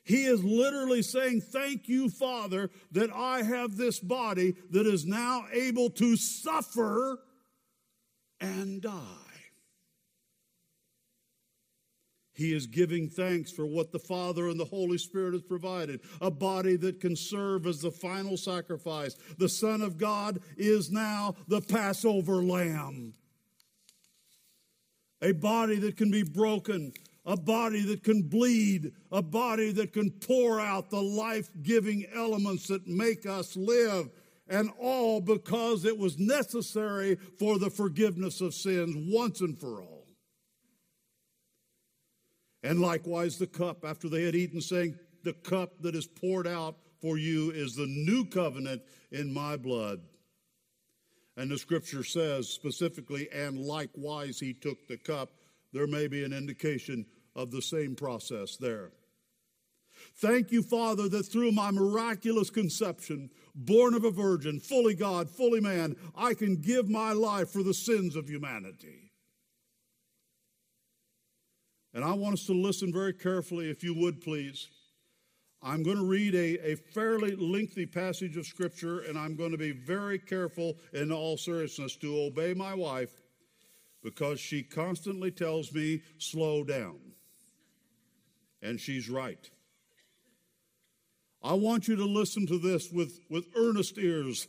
He 0.04 0.24
is 0.24 0.44
literally 0.44 1.02
saying, 1.02 1.40
Thank 1.40 1.88
you, 1.88 2.10
Father, 2.10 2.70
that 2.92 3.10
I 3.12 3.42
have 3.42 3.76
this 3.76 4.00
body 4.00 4.54
that 4.70 4.86
is 4.86 5.06
now 5.06 5.46
able 5.52 5.90
to 5.90 6.16
suffer 6.16 7.20
and 8.40 8.82
die. 8.82 9.23
He 12.34 12.52
is 12.52 12.66
giving 12.66 13.08
thanks 13.08 13.52
for 13.52 13.64
what 13.64 13.92
the 13.92 13.98
Father 14.00 14.48
and 14.48 14.58
the 14.58 14.64
Holy 14.64 14.98
Spirit 14.98 15.34
has 15.34 15.42
provided 15.42 16.00
a 16.20 16.32
body 16.32 16.76
that 16.76 17.00
can 17.00 17.14
serve 17.14 17.64
as 17.66 17.80
the 17.80 17.92
final 17.92 18.36
sacrifice. 18.36 19.16
The 19.38 19.48
Son 19.48 19.82
of 19.82 19.98
God 19.98 20.40
is 20.56 20.90
now 20.90 21.36
the 21.46 21.60
Passover 21.60 22.42
lamb. 22.42 23.14
A 25.22 25.32
body 25.32 25.76
that 25.76 25.96
can 25.96 26.10
be 26.10 26.24
broken, 26.24 26.92
a 27.24 27.36
body 27.36 27.82
that 27.82 28.02
can 28.02 28.22
bleed, 28.22 28.92
a 29.12 29.22
body 29.22 29.70
that 29.70 29.92
can 29.92 30.10
pour 30.10 30.60
out 30.60 30.90
the 30.90 31.00
life 31.00 31.50
giving 31.62 32.04
elements 32.12 32.66
that 32.66 32.86
make 32.88 33.26
us 33.26 33.56
live. 33.56 34.10
And 34.48 34.70
all 34.78 35.20
because 35.20 35.84
it 35.84 35.96
was 35.96 36.18
necessary 36.18 37.14
for 37.38 37.58
the 37.60 37.70
forgiveness 37.70 38.40
of 38.40 38.54
sins 38.54 38.94
once 39.08 39.40
and 39.40 39.58
for 39.58 39.80
all. 39.80 39.93
And 42.64 42.80
likewise 42.80 43.36
the 43.36 43.46
cup 43.46 43.84
after 43.84 44.08
they 44.08 44.22
had 44.22 44.34
eaten, 44.34 44.60
saying, 44.60 44.98
The 45.22 45.34
cup 45.34 45.82
that 45.82 45.94
is 45.94 46.06
poured 46.06 46.48
out 46.48 46.76
for 47.00 47.18
you 47.18 47.50
is 47.50 47.76
the 47.76 47.86
new 47.86 48.24
covenant 48.24 48.80
in 49.12 49.32
my 49.32 49.58
blood. 49.58 50.00
And 51.36 51.50
the 51.50 51.58
scripture 51.58 52.02
says 52.02 52.48
specifically, 52.48 53.28
and 53.30 53.58
likewise 53.58 54.40
he 54.40 54.54
took 54.54 54.88
the 54.88 54.96
cup. 54.96 55.30
There 55.74 55.86
may 55.86 56.06
be 56.06 56.24
an 56.24 56.32
indication 56.32 57.04
of 57.36 57.50
the 57.50 57.60
same 57.60 57.94
process 57.96 58.56
there. 58.56 58.92
Thank 60.16 60.50
you, 60.50 60.62
Father, 60.62 61.08
that 61.10 61.24
through 61.24 61.52
my 61.52 61.70
miraculous 61.70 62.48
conception, 62.48 63.30
born 63.54 63.92
of 63.92 64.04
a 64.04 64.10
virgin, 64.10 64.58
fully 64.58 64.94
God, 64.94 65.28
fully 65.30 65.60
man, 65.60 65.96
I 66.16 66.32
can 66.32 66.56
give 66.56 66.88
my 66.88 67.12
life 67.12 67.50
for 67.50 67.62
the 67.62 67.74
sins 67.74 68.16
of 68.16 68.28
humanity. 68.28 69.03
And 71.94 72.04
I 72.04 72.12
want 72.12 72.34
us 72.34 72.46
to 72.46 72.52
listen 72.52 72.92
very 72.92 73.12
carefully, 73.12 73.70
if 73.70 73.84
you 73.84 73.94
would 73.94 74.20
please. 74.20 74.68
I'm 75.62 75.84
going 75.84 75.96
to 75.96 76.04
read 76.04 76.34
a, 76.34 76.72
a 76.72 76.74
fairly 76.74 77.36
lengthy 77.36 77.86
passage 77.86 78.36
of 78.36 78.46
Scripture, 78.46 79.00
and 79.00 79.16
I'm 79.16 79.36
going 79.36 79.52
to 79.52 79.58
be 79.58 79.70
very 79.70 80.18
careful 80.18 80.76
in 80.92 81.12
all 81.12 81.38
seriousness 81.38 81.96
to 81.98 82.20
obey 82.20 82.52
my 82.52 82.74
wife 82.74 83.12
because 84.02 84.40
she 84.40 84.62
constantly 84.62 85.30
tells 85.30 85.72
me, 85.72 86.02
slow 86.18 86.64
down. 86.64 86.98
And 88.60 88.80
she's 88.80 89.08
right. 89.08 89.48
I 91.42 91.54
want 91.54 91.86
you 91.86 91.94
to 91.96 92.04
listen 92.04 92.46
to 92.48 92.58
this 92.58 92.90
with, 92.90 93.20
with 93.30 93.46
earnest 93.56 93.98
ears 93.98 94.48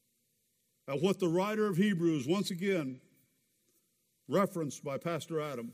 at 0.88 1.00
what 1.00 1.20
the 1.20 1.28
writer 1.28 1.66
of 1.66 1.76
Hebrews, 1.76 2.26
once 2.26 2.50
again, 2.50 3.00
referenced 4.28 4.82
by 4.82 4.98
Pastor 4.98 5.40
Adam 5.40 5.72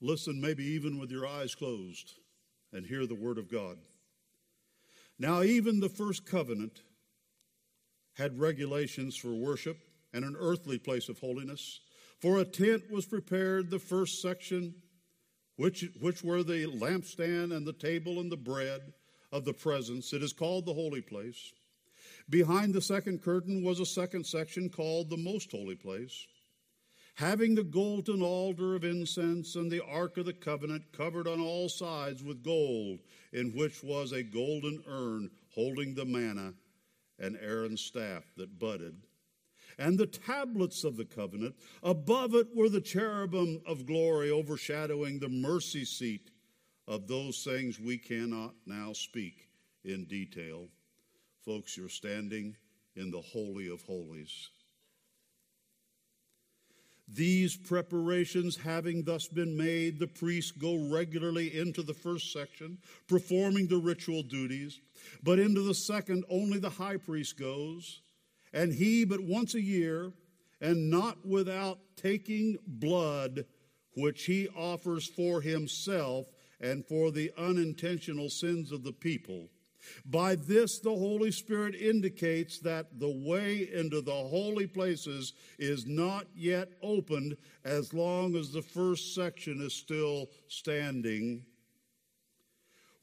listen, 0.00 0.40
maybe 0.40 0.64
even 0.64 0.98
with 0.98 1.10
your 1.10 1.26
eyes 1.26 1.54
closed, 1.54 2.14
and 2.72 2.86
hear 2.86 3.06
the 3.06 3.14
word 3.14 3.38
of 3.38 3.50
God. 3.50 3.78
Now, 5.18 5.42
even 5.42 5.80
the 5.80 5.88
first 5.88 6.26
covenant 6.26 6.82
had 8.14 8.38
regulations 8.38 9.16
for 9.16 9.32
worship 9.32 9.78
and 10.12 10.24
an 10.24 10.36
earthly 10.38 10.78
place 10.78 11.08
of 11.08 11.18
holiness. 11.18 11.80
For 12.20 12.38
a 12.38 12.44
tent 12.44 12.90
was 12.90 13.06
prepared, 13.06 13.70
the 13.70 13.78
first 13.78 14.20
section, 14.20 14.74
which, 15.56 15.88
which 16.00 16.22
were 16.22 16.42
the 16.42 16.66
lampstand 16.66 17.56
and 17.56 17.66
the 17.66 17.72
table 17.72 18.20
and 18.20 18.30
the 18.30 18.36
bread 18.36 18.80
of 19.32 19.44
the 19.44 19.52
presence. 19.52 20.12
It 20.12 20.22
is 20.22 20.32
called 20.32 20.66
the 20.66 20.74
holy 20.74 21.00
place. 21.00 21.52
Behind 22.30 22.74
the 22.74 22.80
second 22.80 23.22
curtain 23.22 23.62
was 23.62 23.80
a 23.80 23.86
second 23.86 24.24
section 24.24 24.68
called 24.68 25.10
the 25.10 25.16
most 25.16 25.50
holy 25.50 25.74
place, 25.74 26.26
having 27.18 27.56
the 27.56 27.64
golden 27.64 28.22
altar 28.22 28.76
of 28.76 28.84
incense 28.84 29.56
and 29.56 29.72
the 29.72 29.84
ark 29.84 30.16
of 30.18 30.24
the 30.24 30.32
covenant 30.32 30.84
covered 30.92 31.26
on 31.26 31.40
all 31.40 31.68
sides 31.68 32.22
with 32.22 32.44
gold, 32.44 33.00
in 33.32 33.50
which 33.56 33.82
was 33.82 34.12
a 34.12 34.22
golden 34.22 34.80
urn 34.86 35.28
holding 35.52 35.94
the 35.94 36.04
manna 36.04 36.54
and 37.18 37.36
Aaron's 37.42 37.80
staff 37.80 38.22
that 38.36 38.56
budded 38.60 38.94
and 39.78 39.98
the 39.98 40.06
tablets 40.06 40.84
of 40.84 40.96
the 40.96 41.04
covenant. 41.04 41.56
Above 41.82 42.36
it 42.36 42.54
were 42.54 42.68
the 42.68 42.80
cherubim 42.80 43.60
of 43.66 43.84
glory 43.84 44.30
overshadowing 44.30 45.18
the 45.18 45.28
mercy 45.28 45.84
seat 45.84 46.30
of 46.86 47.08
those 47.08 47.42
things 47.42 47.80
we 47.80 47.98
cannot 47.98 48.54
now 48.64 48.92
speak 48.92 49.48
in 49.84 50.04
detail. 50.04 50.68
Folks, 51.44 51.76
you're 51.76 51.88
standing 51.88 52.56
in 52.94 53.10
the 53.10 53.20
Holy 53.20 53.68
of 53.68 53.82
Holies. 53.82 54.50
These 57.10 57.56
preparations 57.56 58.56
having 58.56 59.02
thus 59.02 59.28
been 59.28 59.56
made, 59.56 59.98
the 59.98 60.06
priests 60.06 60.52
go 60.52 60.76
regularly 60.90 61.58
into 61.58 61.82
the 61.82 61.94
first 61.94 62.32
section, 62.32 62.78
performing 63.06 63.66
the 63.66 63.78
ritual 63.78 64.22
duties, 64.22 64.80
but 65.22 65.38
into 65.38 65.62
the 65.62 65.74
second, 65.74 66.24
only 66.28 66.58
the 66.58 66.70
high 66.70 66.98
priest 66.98 67.38
goes 67.38 68.02
and 68.52 68.72
he 68.72 69.04
but 69.04 69.20
once 69.20 69.54
a 69.54 69.62
year, 69.62 70.12
and 70.60 70.90
not 70.90 71.24
without 71.24 71.78
taking 71.96 72.58
blood, 72.66 73.44
which 73.94 74.24
he 74.24 74.48
offers 74.48 75.06
for 75.06 75.40
himself 75.40 76.26
and 76.60 76.84
for 76.86 77.10
the 77.10 77.30
unintentional 77.38 78.28
sins 78.28 78.72
of 78.72 78.82
the 78.82 78.92
people. 78.92 79.48
By 80.04 80.34
this, 80.34 80.78
the 80.78 80.94
Holy 80.94 81.30
Spirit 81.30 81.74
indicates 81.74 82.58
that 82.60 82.98
the 82.98 83.10
way 83.10 83.68
into 83.72 84.00
the 84.00 84.12
holy 84.12 84.66
places 84.66 85.34
is 85.58 85.86
not 85.86 86.26
yet 86.34 86.68
opened 86.82 87.36
as 87.64 87.92
long 87.92 88.36
as 88.36 88.52
the 88.52 88.62
first 88.62 89.14
section 89.14 89.60
is 89.60 89.74
still 89.74 90.28
standing 90.48 91.44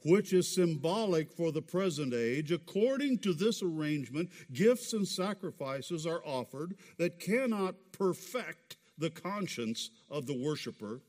which 0.06 0.34
is 0.34 0.54
symbolic 0.54 1.32
for 1.32 1.52
the 1.52 1.62
present 1.62 2.13
age, 2.13 2.52
according 2.52 3.17
to 3.17 3.34
this 3.34 3.63
arrangement, 3.63 4.30
gifts 4.54 4.93
and 4.93 5.08
sacrifices 5.08 6.06
are 6.06 6.21
offered 6.24 6.76
that 6.98 7.19
cannot 7.19 7.74
perfect 7.91 8.78
the 8.98 9.10
conscience 9.10 9.89
of 10.10 10.28
the 10.28 10.38
worshiper, 10.38 11.02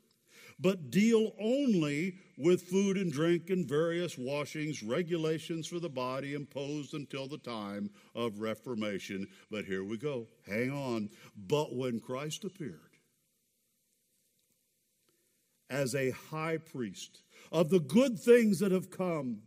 but 0.59 0.90
deal 0.90 1.33
only 1.40 2.16
with 2.38 2.62
food 2.62 2.97
and 2.97 3.12
drink 3.12 3.51
and 3.51 3.69
various 3.69 4.16
washings, 4.16 4.83
regulations 4.83 5.66
for 5.66 5.79
the 5.79 5.88
body 5.88 6.35
imposed 6.35 6.95
until 6.95 7.27
the 7.27 7.38
time 7.38 7.90
of 8.14 8.40
Reformation. 8.40 9.27
But 9.51 9.64
here 9.64 9.85
we 9.85 9.99
go. 9.99 10.29
Hang 10.47 10.71
on. 10.71 11.11
But 11.37 11.75
when 11.75 12.01
Christ 12.01 12.45
appeared 12.45 12.81
as 15.69 15.95
a 15.95 16.11
high 16.11 16.59
priest, 16.59 17.23
of 17.53 17.71
the 17.71 17.81
good 17.81 18.19
things 18.19 18.59
that 18.61 18.73
have 18.73 18.90
come, 18.90 19.42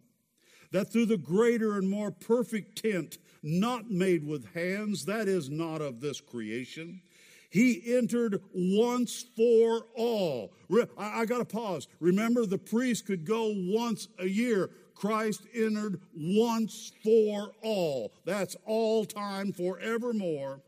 that 0.72 0.92
through 0.92 1.08
the 1.08 1.18
greater 1.18 1.78
and 1.78 1.90
more 1.90 2.12
perfect 2.12 2.82
tent, 2.82 3.18
not 3.42 3.90
made 3.90 4.26
with 4.26 4.54
hands, 4.54 5.06
that 5.06 5.28
is 5.28 5.50
not 5.50 5.82
of 5.82 6.02
this 6.02 6.22
creation, 6.22 7.02
he 7.50 7.96
entered 7.96 8.42
once 8.54 9.26
for 9.36 9.86
all. 9.96 10.54
I, 10.98 11.22
I 11.22 11.26
got 11.26 11.40
to 11.40 11.46
pause. 11.46 11.88
Remember, 12.00 12.46
the 12.46 12.60
priest 12.60 13.08
could 13.08 13.26
go 13.26 13.52
once 13.56 14.08
a 14.20 14.28
year. 14.28 14.70
Christ 14.94 15.48
entered 15.56 16.00
once 16.16 16.92
for 17.04 17.52
all. 17.64 18.14
That's 18.26 18.56
all 18.66 19.06
time 19.06 19.52
forevermore 19.52 20.62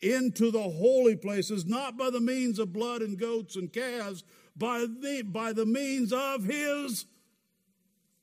into 0.00 0.50
the 0.50 0.62
holy 0.62 1.16
places, 1.16 1.64
not 1.64 1.96
by 1.96 2.10
the 2.10 2.20
means 2.20 2.58
of 2.58 2.72
blood 2.72 3.02
and 3.02 3.18
goats 3.18 3.56
and 3.56 3.72
calves, 3.72 4.24
by 4.56 4.80
the, 4.80 5.22
by 5.22 5.52
the 5.52 5.66
means 5.66 6.12
of 6.12 6.44
his 6.44 7.06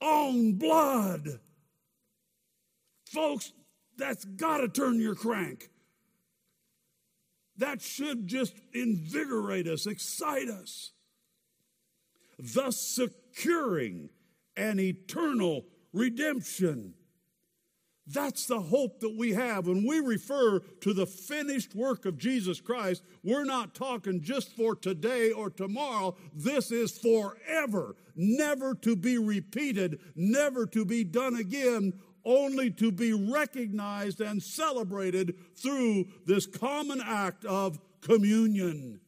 own 0.02 0.54
blood. 0.54 1.40
Folks, 3.06 3.54
that's 3.98 4.24
got 4.24 4.58
to 4.58 4.68
turn 4.68 5.00
your 5.00 5.16
crank. 5.16 5.70
That 7.60 7.82
should 7.82 8.26
just 8.26 8.54
invigorate 8.74 9.68
us, 9.68 9.86
excite 9.86 10.48
us, 10.48 10.94
thus 12.38 12.80
securing 12.80 14.10
an 14.56 14.80
eternal 14.80 15.66
redemption. 15.92 16.94
That's 18.08 18.48
the 18.48 18.62
hope 18.62 19.02
that 19.02 19.16
we 19.16 19.34
have. 19.34 19.68
When 19.68 19.86
we 19.86 20.00
refer 20.00 20.60
to 20.60 20.94
the 20.94 21.06
finished 21.06 21.76
work 21.76 22.06
of 22.06 22.18
Jesus 22.18 22.62
Christ, 22.62 23.04
we're 23.24 23.44
not 23.44 23.76
talking 23.76 24.22
just 24.22 24.56
for 24.56 24.74
today 24.74 25.32
or 25.32 25.50
tomorrow. 25.50 26.16
This 26.34 26.72
is 26.72 26.98
forever, 26.98 27.98
never 28.16 28.74
to 28.76 28.96
be 28.96 29.18
repeated, 29.18 30.00
never 30.16 30.66
to 30.68 30.86
be 30.86 31.04
done 31.04 31.36
again, 31.36 31.94
only 32.26 32.72
to 32.72 32.92
be 32.92 33.14
recognized 33.14 34.22
and 34.22 34.42
celebrated 34.42 35.36
through 35.56 36.06
this 36.26 36.46
common 36.46 37.02
act 37.04 37.46
of 37.46 37.80
communion. 38.02 39.00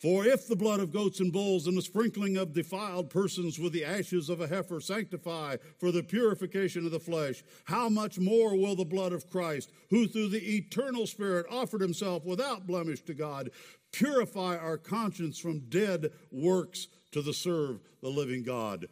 For 0.00 0.24
if 0.24 0.48
the 0.48 0.56
blood 0.56 0.80
of 0.80 0.92
goats 0.92 1.20
and 1.20 1.30
bulls 1.30 1.66
and 1.66 1.76
the 1.76 1.82
sprinkling 1.82 2.38
of 2.38 2.54
defiled 2.54 3.10
persons 3.10 3.58
with 3.58 3.74
the 3.74 3.84
ashes 3.84 4.30
of 4.30 4.40
a 4.40 4.46
heifer 4.46 4.80
sanctify 4.80 5.58
for 5.78 5.92
the 5.92 6.02
purification 6.02 6.86
of 6.86 6.90
the 6.90 6.98
flesh, 6.98 7.44
how 7.64 7.90
much 7.90 8.18
more 8.18 8.56
will 8.56 8.74
the 8.74 8.84
blood 8.86 9.12
of 9.12 9.28
Christ, 9.28 9.70
who 9.90 10.08
through 10.08 10.30
the 10.30 10.56
eternal 10.56 11.06
Spirit 11.06 11.44
offered 11.50 11.82
himself 11.82 12.24
without 12.24 12.66
blemish 12.66 13.02
to 13.02 13.14
God, 13.14 13.50
purify 13.92 14.56
our 14.56 14.78
conscience 14.78 15.38
from 15.38 15.68
dead 15.68 16.10
works 16.32 16.88
to 17.12 17.22
the 17.22 17.32
serve 17.32 17.80
the 18.02 18.08
living 18.08 18.42
God? 18.42 18.86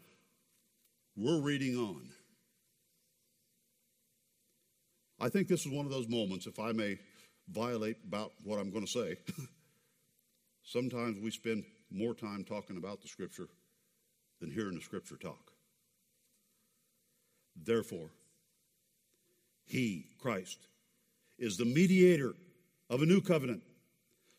We're 1.17 1.41
reading 1.41 1.77
on. 1.77 2.11
I 5.21 5.29
think 5.29 5.49
this 5.49 5.67
is 5.67 5.73
one 5.73 5.85
of 5.85 5.91
those 5.91 6.09
moments, 6.09 6.47
if 6.47 6.59
I 6.59 6.73
may 6.73 6.99
violate 7.51 7.97
about 8.07 8.33
what 8.45 8.59
I'm 8.59 8.71
going 8.71 8.85
to 8.85 8.91
say. 8.91 9.17
Sometimes 10.63 11.19
we 11.19 11.31
spend 11.31 11.65
more 11.91 12.15
time 12.15 12.45
talking 12.45 12.77
about 12.77 13.01
the 13.01 13.09
Scripture 13.09 13.49
than 14.41 14.51
hearing 14.51 14.75
the 14.75 14.81
Scripture 14.81 15.17
talk. 15.17 15.53
Therefore, 17.57 18.11
He, 19.65 20.07
Christ, 20.21 20.59
is 21.39 21.57
the 21.57 21.65
mediator 21.65 22.35
of 22.91 23.03
a 23.03 23.07
new 23.07 23.21
covenant, 23.21 23.63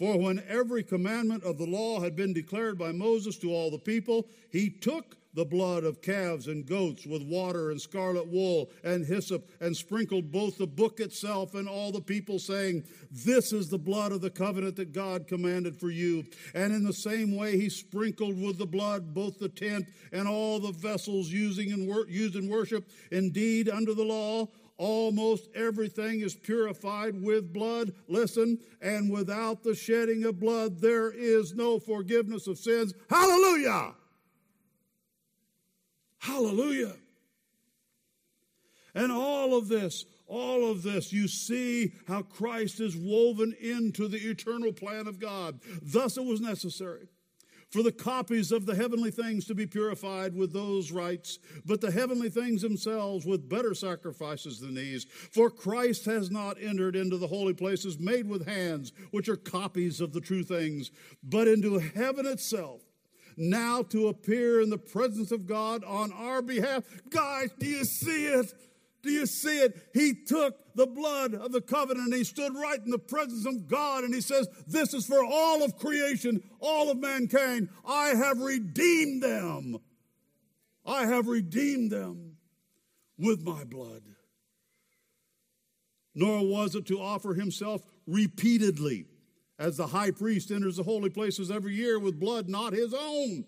For 0.00 0.16
when 0.16 0.42
every 0.48 0.82
commandment 0.82 1.44
of 1.44 1.58
the 1.58 1.66
law 1.66 2.00
had 2.00 2.16
been 2.16 2.32
declared 2.32 2.78
by 2.78 2.90
Moses 2.90 3.36
to 3.40 3.52
all 3.52 3.70
the 3.70 3.78
people, 3.78 4.26
he 4.50 4.70
took 4.70 5.18
the 5.34 5.44
blood 5.44 5.84
of 5.84 6.00
calves 6.00 6.46
and 6.46 6.64
goats 6.64 7.04
with 7.04 7.22
water 7.22 7.70
and 7.70 7.78
scarlet 7.78 8.26
wool 8.26 8.70
and 8.82 9.04
hyssop 9.04 9.50
and 9.60 9.76
sprinkled 9.76 10.32
both 10.32 10.56
the 10.56 10.66
book 10.66 11.00
itself 11.00 11.54
and 11.54 11.68
all 11.68 11.92
the 11.92 12.00
people, 12.00 12.38
saying, 12.38 12.82
This 13.10 13.52
is 13.52 13.68
the 13.68 13.78
blood 13.78 14.10
of 14.12 14.22
the 14.22 14.30
covenant 14.30 14.76
that 14.76 14.94
God 14.94 15.28
commanded 15.28 15.76
for 15.76 15.90
you. 15.90 16.24
And 16.54 16.72
in 16.72 16.82
the 16.82 16.94
same 16.94 17.36
way, 17.36 17.58
he 17.58 17.68
sprinkled 17.68 18.40
with 18.40 18.56
the 18.56 18.66
blood 18.66 19.12
both 19.12 19.38
the 19.38 19.50
tent 19.50 19.86
and 20.12 20.26
all 20.26 20.60
the 20.60 20.72
vessels 20.72 21.28
using 21.28 21.72
in 21.72 21.86
wor- 21.86 22.08
used 22.08 22.36
in 22.36 22.48
worship. 22.48 22.88
Indeed, 23.12 23.68
under 23.68 23.92
the 23.92 24.04
law, 24.04 24.48
Almost 24.80 25.50
everything 25.54 26.20
is 26.20 26.34
purified 26.34 27.22
with 27.22 27.52
blood. 27.52 27.92
Listen, 28.08 28.58
and 28.80 29.12
without 29.12 29.62
the 29.62 29.74
shedding 29.74 30.24
of 30.24 30.40
blood, 30.40 30.80
there 30.80 31.10
is 31.10 31.54
no 31.54 31.78
forgiveness 31.78 32.46
of 32.46 32.56
sins. 32.56 32.94
Hallelujah! 33.10 33.92
Hallelujah! 36.16 36.94
And 38.94 39.12
all 39.12 39.54
of 39.54 39.68
this, 39.68 40.06
all 40.26 40.70
of 40.70 40.82
this, 40.82 41.12
you 41.12 41.28
see 41.28 41.92
how 42.08 42.22
Christ 42.22 42.80
is 42.80 42.96
woven 42.96 43.54
into 43.60 44.08
the 44.08 44.16
eternal 44.16 44.72
plan 44.72 45.06
of 45.06 45.20
God. 45.20 45.60
Thus, 45.82 46.16
it 46.16 46.24
was 46.24 46.40
necessary 46.40 47.08
for 47.70 47.82
the 47.82 47.92
copies 47.92 48.52
of 48.52 48.66
the 48.66 48.74
heavenly 48.74 49.10
things 49.10 49.44
to 49.46 49.54
be 49.54 49.66
purified 49.66 50.34
with 50.34 50.52
those 50.52 50.90
rites, 50.90 51.38
but 51.64 51.80
the 51.80 51.90
heavenly 51.90 52.28
things 52.28 52.62
themselves 52.62 53.24
with 53.24 53.48
better 53.48 53.74
sacrifices 53.74 54.60
than 54.60 54.74
these. 54.74 55.04
For 55.04 55.50
Christ 55.50 56.04
has 56.06 56.30
not 56.30 56.60
entered 56.60 56.96
into 56.96 57.16
the 57.16 57.28
holy 57.28 57.54
places 57.54 57.98
made 57.98 58.28
with 58.28 58.46
hands, 58.46 58.92
which 59.12 59.28
are 59.28 59.36
copies 59.36 60.00
of 60.00 60.12
the 60.12 60.20
true 60.20 60.42
things, 60.42 60.90
but 61.22 61.48
into 61.48 61.78
heaven 61.78 62.26
itself. 62.26 62.82
Now 63.36 63.82
to 63.84 64.08
appear 64.08 64.60
in 64.60 64.70
the 64.70 64.78
presence 64.78 65.32
of 65.32 65.46
God 65.46 65.84
on 65.84 66.12
our 66.12 66.42
behalf. 66.42 66.84
Guys, 67.08 67.50
do 67.58 67.66
you 67.66 67.84
see 67.84 68.26
it? 68.26 68.52
Do 69.02 69.10
you 69.10 69.26
see 69.26 69.60
it? 69.60 69.90
He 69.94 70.14
took 70.14 70.56
the 70.74 70.86
blood 70.86 71.34
of 71.34 71.52
the 71.52 71.60
covenant 71.60 72.06
and 72.06 72.14
he 72.14 72.24
stood 72.24 72.54
right 72.54 72.78
in 72.84 72.90
the 72.90 72.98
presence 72.98 73.46
of 73.46 73.66
God 73.66 74.04
and 74.04 74.14
he 74.14 74.20
says, 74.20 74.48
This 74.66 74.92
is 74.92 75.06
for 75.06 75.24
all 75.24 75.64
of 75.64 75.78
creation, 75.78 76.42
all 76.60 76.90
of 76.90 76.98
mankind. 76.98 77.68
I 77.86 78.08
have 78.08 78.38
redeemed 78.40 79.22
them. 79.22 79.78
I 80.84 81.06
have 81.06 81.28
redeemed 81.28 81.90
them 81.90 82.36
with 83.18 83.42
my 83.42 83.64
blood. 83.64 84.02
Nor 86.14 86.46
was 86.46 86.74
it 86.74 86.86
to 86.86 87.00
offer 87.00 87.34
himself 87.34 87.82
repeatedly, 88.06 89.06
as 89.58 89.76
the 89.76 89.86
high 89.86 90.10
priest 90.10 90.50
enters 90.50 90.76
the 90.76 90.82
holy 90.82 91.10
places 91.10 91.50
every 91.50 91.74
year 91.74 91.98
with 91.98 92.18
blood 92.18 92.48
not 92.48 92.72
his 92.72 92.92
own 92.92 93.44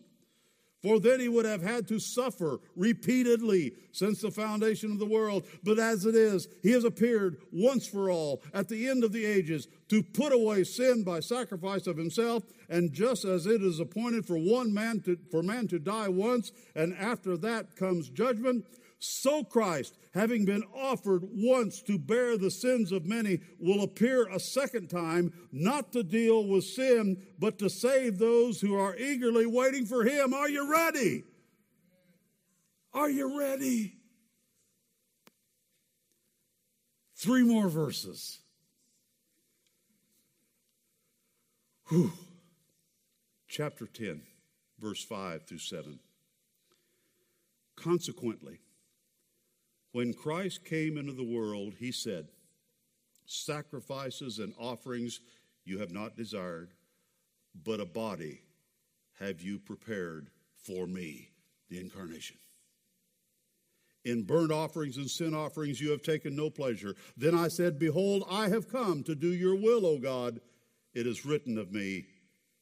for 0.83 0.99
then 0.99 1.21
he 1.21 1.29
would 1.29 1.45
have 1.45 1.63
had 1.63 1.87
to 1.89 1.99
suffer 1.99 2.61
repeatedly 2.75 3.75
since 3.93 4.21
the 4.21 4.31
foundation 4.31 4.91
of 4.91 4.99
the 4.99 5.07
world. 5.07 5.45
But 5.63 5.79
as 5.79 6.05
it 6.07 6.15
is, 6.15 6.49
he 6.63 6.73
has 6.73 6.85
appeared 6.85 7.39
once 7.53 7.87
for 7.87 8.11
all 8.11 8.43
at 8.53 8.69
the 8.69 8.89
end 8.89 9.05
of 9.05 9.13
the 9.13 9.25
ages 9.25 9.69
to 9.89 10.03
put 10.03 10.33
away 10.33 10.65
sin 10.65 11.05
by 11.05 11.21
sacrifice 11.21 11.87
of 11.87 11.97
himself. 11.97 12.43
And 12.69 12.93
just 12.93 13.25
as 13.25 13.47
it 13.47 13.63
is 13.63 13.79
appointed 13.79 14.27
for 14.27 14.37
one 14.37 14.75
man 14.75 15.01
to, 15.03 15.19
for 15.31 15.43
man 15.43 15.69
to 15.69 15.79
die 15.79 16.09
once, 16.09 16.51
and 16.75 16.97
after 16.97 17.37
that 17.37 17.77
comes 17.77 18.09
judgment, 18.09 18.65
so 19.05 19.43
Christ, 19.43 19.99
having 20.15 20.45
been 20.45 20.63
offered 20.73 21.23
once 21.25 21.83
to 21.83 21.99
bear 21.99 22.39
the 22.39 22.53
sins 22.53 22.93
of 22.93 23.05
many, 23.05 23.41
will 23.59 23.83
appear 23.83 24.29
a 24.29 24.39
second 24.39 24.91
time, 24.91 25.33
not 25.51 25.93
to 25.93 26.05
deal 26.05 26.47
with 26.47 26.63
sin, 26.63 27.21
but 27.37 27.59
to 27.59 27.69
save 27.69 28.19
those 28.19 28.61
who 28.61 28.77
are 28.77 28.97
eagerly 28.97 29.45
waiting 29.45 29.87
for 29.87 30.05
him. 30.05 30.33
Are 30.33 30.49
you 30.49 30.71
ready? 30.71 31.25
Are 32.95 33.11
you 33.11 33.37
ready? 33.37 33.97
Three 37.17 37.43
more 37.43 37.69
verses. 37.69 38.39
Whew. 41.89 42.13
Chapter 43.49 43.87
10, 43.87 44.23
verse 44.79 45.03
5 45.03 45.45
through 45.45 45.59
7. 45.59 45.99
Consequently, 47.75 48.61
when 49.93 50.15
Christ 50.15 50.65
came 50.65 50.97
into 50.97 51.13
the 51.13 51.23
world, 51.23 51.75
he 51.79 51.93
said, 51.93 52.29
Sacrifices 53.27 54.39
and 54.39 54.53
offerings 54.59 55.21
you 55.65 55.79
have 55.79 55.93
not 55.93 56.17
desired, 56.17 56.73
but 57.65 57.81
a 57.81 57.87
body 57.87 58.41
have 59.21 59.41
you 59.41 59.59
prepared 59.59 60.29
for 60.57 60.87
me, 60.87 61.29
the 61.69 61.81
incarnation. 61.81 62.37
In 64.05 64.25
burnt 64.25 64.51
offerings 64.51 64.97
and 64.97 65.09
sin 65.09 65.35
offerings 65.35 65.81
you 65.81 65.91
have 65.91 66.03
taken 66.03 66.35
no 66.35 66.51
pleasure. 66.51 66.97
Then 67.17 67.37
I 67.37 67.49
said, 67.49 67.79
Behold, 67.79 68.25
I 68.29 68.49
have 68.49 68.69
come 68.69 69.05
to 69.05 69.15
do 69.15 69.29
your 69.29 69.55
will, 69.55 69.87
O 69.87 69.99
God. 69.99 70.41
It 70.93 71.07
is 71.07 71.25
written 71.25 71.57
of 71.57 71.73
me 71.73 72.07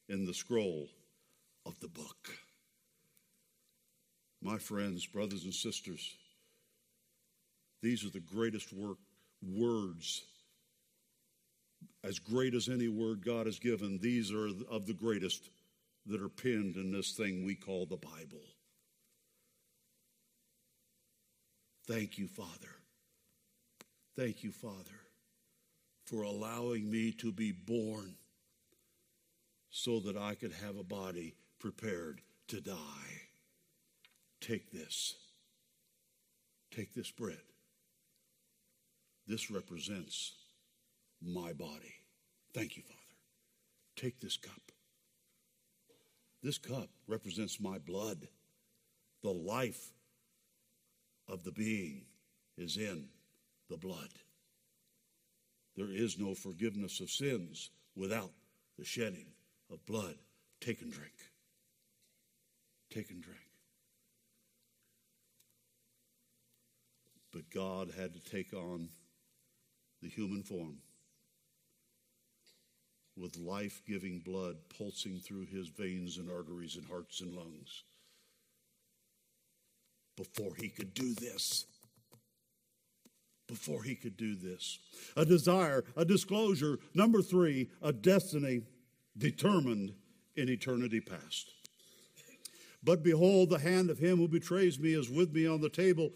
in 0.07 0.25
the 0.25 0.33
scroll 0.33 0.87
of 1.65 1.79
the 1.79 1.87
book. 1.87 2.29
My 4.41 4.57
friends, 4.57 5.05
brothers, 5.07 5.43
and 5.43 5.53
sisters, 5.53 6.15
these 7.81 8.05
are 8.05 8.09
the 8.09 8.19
greatest 8.19 8.73
work, 8.73 8.97
words. 9.41 10.23
As 12.03 12.19
great 12.19 12.53
as 12.53 12.69
any 12.69 12.87
word 12.87 13.23
God 13.25 13.45
has 13.45 13.59
given, 13.59 13.99
these 13.99 14.31
are 14.31 14.47
of 14.69 14.85
the 14.85 14.93
greatest 14.93 15.49
that 16.07 16.21
are 16.21 16.29
penned 16.29 16.75
in 16.75 16.91
this 16.91 17.11
thing 17.11 17.45
we 17.45 17.55
call 17.55 17.85
the 17.85 17.97
Bible. 17.97 18.43
Thank 21.87 22.17
you, 22.17 22.27
Father. 22.27 22.49
Thank 24.15 24.43
you, 24.43 24.51
Father, 24.51 24.99
for 26.05 26.23
allowing 26.23 26.89
me 26.89 27.11
to 27.13 27.31
be 27.31 27.51
born 27.51 28.15
so 29.69 29.99
that 30.01 30.17
I 30.17 30.35
could 30.35 30.51
have 30.53 30.77
a 30.77 30.83
body 30.83 31.35
prepared 31.59 32.21
to 32.49 32.61
die. 32.61 33.21
Take 34.41 34.71
this. 34.71 35.15
Take 36.71 36.93
this 36.93 37.11
bread. 37.11 37.50
This 39.31 39.49
represents 39.49 40.33
my 41.21 41.53
body. 41.53 41.95
Thank 42.53 42.75
you, 42.75 42.83
Father. 42.83 42.99
Take 43.95 44.19
this 44.19 44.35
cup. 44.35 44.73
This 46.43 46.57
cup 46.57 46.89
represents 47.07 47.57
my 47.57 47.77
blood. 47.77 48.27
The 49.23 49.31
life 49.31 49.93
of 51.29 51.45
the 51.45 51.53
being 51.53 52.07
is 52.57 52.75
in 52.75 53.05
the 53.69 53.77
blood. 53.77 54.09
There 55.77 55.93
is 55.93 56.19
no 56.19 56.35
forgiveness 56.35 56.99
of 56.99 57.09
sins 57.09 57.69
without 57.95 58.33
the 58.77 58.83
shedding 58.83 59.27
of 59.71 59.85
blood. 59.85 60.15
Take 60.59 60.81
and 60.81 60.91
drink. 60.91 61.15
Take 62.93 63.09
and 63.11 63.23
drink. 63.23 63.39
But 67.31 67.49
God 67.49 67.93
had 67.97 68.13
to 68.13 68.19
take 68.19 68.53
on 68.53 68.89
the 70.01 70.09
human 70.09 70.43
form 70.43 70.77
with 73.17 73.37
life 73.37 73.81
giving 73.87 74.19
blood 74.19 74.55
pulsing 74.77 75.19
through 75.19 75.45
his 75.45 75.67
veins 75.67 76.17
and 76.17 76.29
arteries 76.29 76.75
and 76.75 76.87
hearts 76.87 77.21
and 77.21 77.33
lungs 77.33 77.83
before 80.17 80.53
he 80.55 80.69
could 80.69 80.93
do 80.93 81.13
this. 81.15 81.65
Before 83.47 83.83
he 83.83 83.95
could 83.95 84.15
do 84.15 84.35
this. 84.35 84.79
A 85.17 85.25
desire, 85.25 85.83
a 85.97 86.05
disclosure. 86.05 86.79
Number 86.93 87.21
three, 87.21 87.69
a 87.81 87.91
destiny 87.91 88.61
determined 89.17 89.93
in 90.35 90.47
eternity 90.47 91.01
past. 91.01 91.51
But 92.83 93.03
behold, 93.03 93.49
the 93.49 93.59
hand 93.59 93.89
of 93.89 93.99
him 93.99 94.17
who 94.17 94.27
betrays 94.27 94.79
me 94.79 94.93
is 94.93 95.09
with 95.09 95.33
me 95.33 95.47
on 95.47 95.61
the 95.61 95.69
table, 95.69 96.11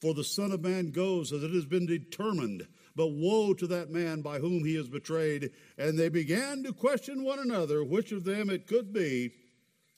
for 0.00 0.14
the 0.14 0.24
Son 0.24 0.52
of 0.52 0.62
Man 0.62 0.90
goes 0.90 1.32
as 1.32 1.42
it 1.42 1.50
has 1.50 1.66
been 1.66 1.86
determined 1.86 2.66
but 2.96 3.12
woe 3.12 3.52
to 3.54 3.66
that 3.66 3.90
man 3.90 4.22
by 4.22 4.38
whom 4.38 4.64
he 4.64 4.74
is 4.74 4.88
betrayed. 4.88 5.50
And 5.76 5.98
they 5.98 6.08
began 6.08 6.64
to 6.64 6.72
question 6.72 7.22
one 7.22 7.38
another 7.38 7.84
which 7.84 8.10
of 8.10 8.24
them 8.24 8.50
it 8.50 8.66
could 8.66 8.92
be 8.92 9.32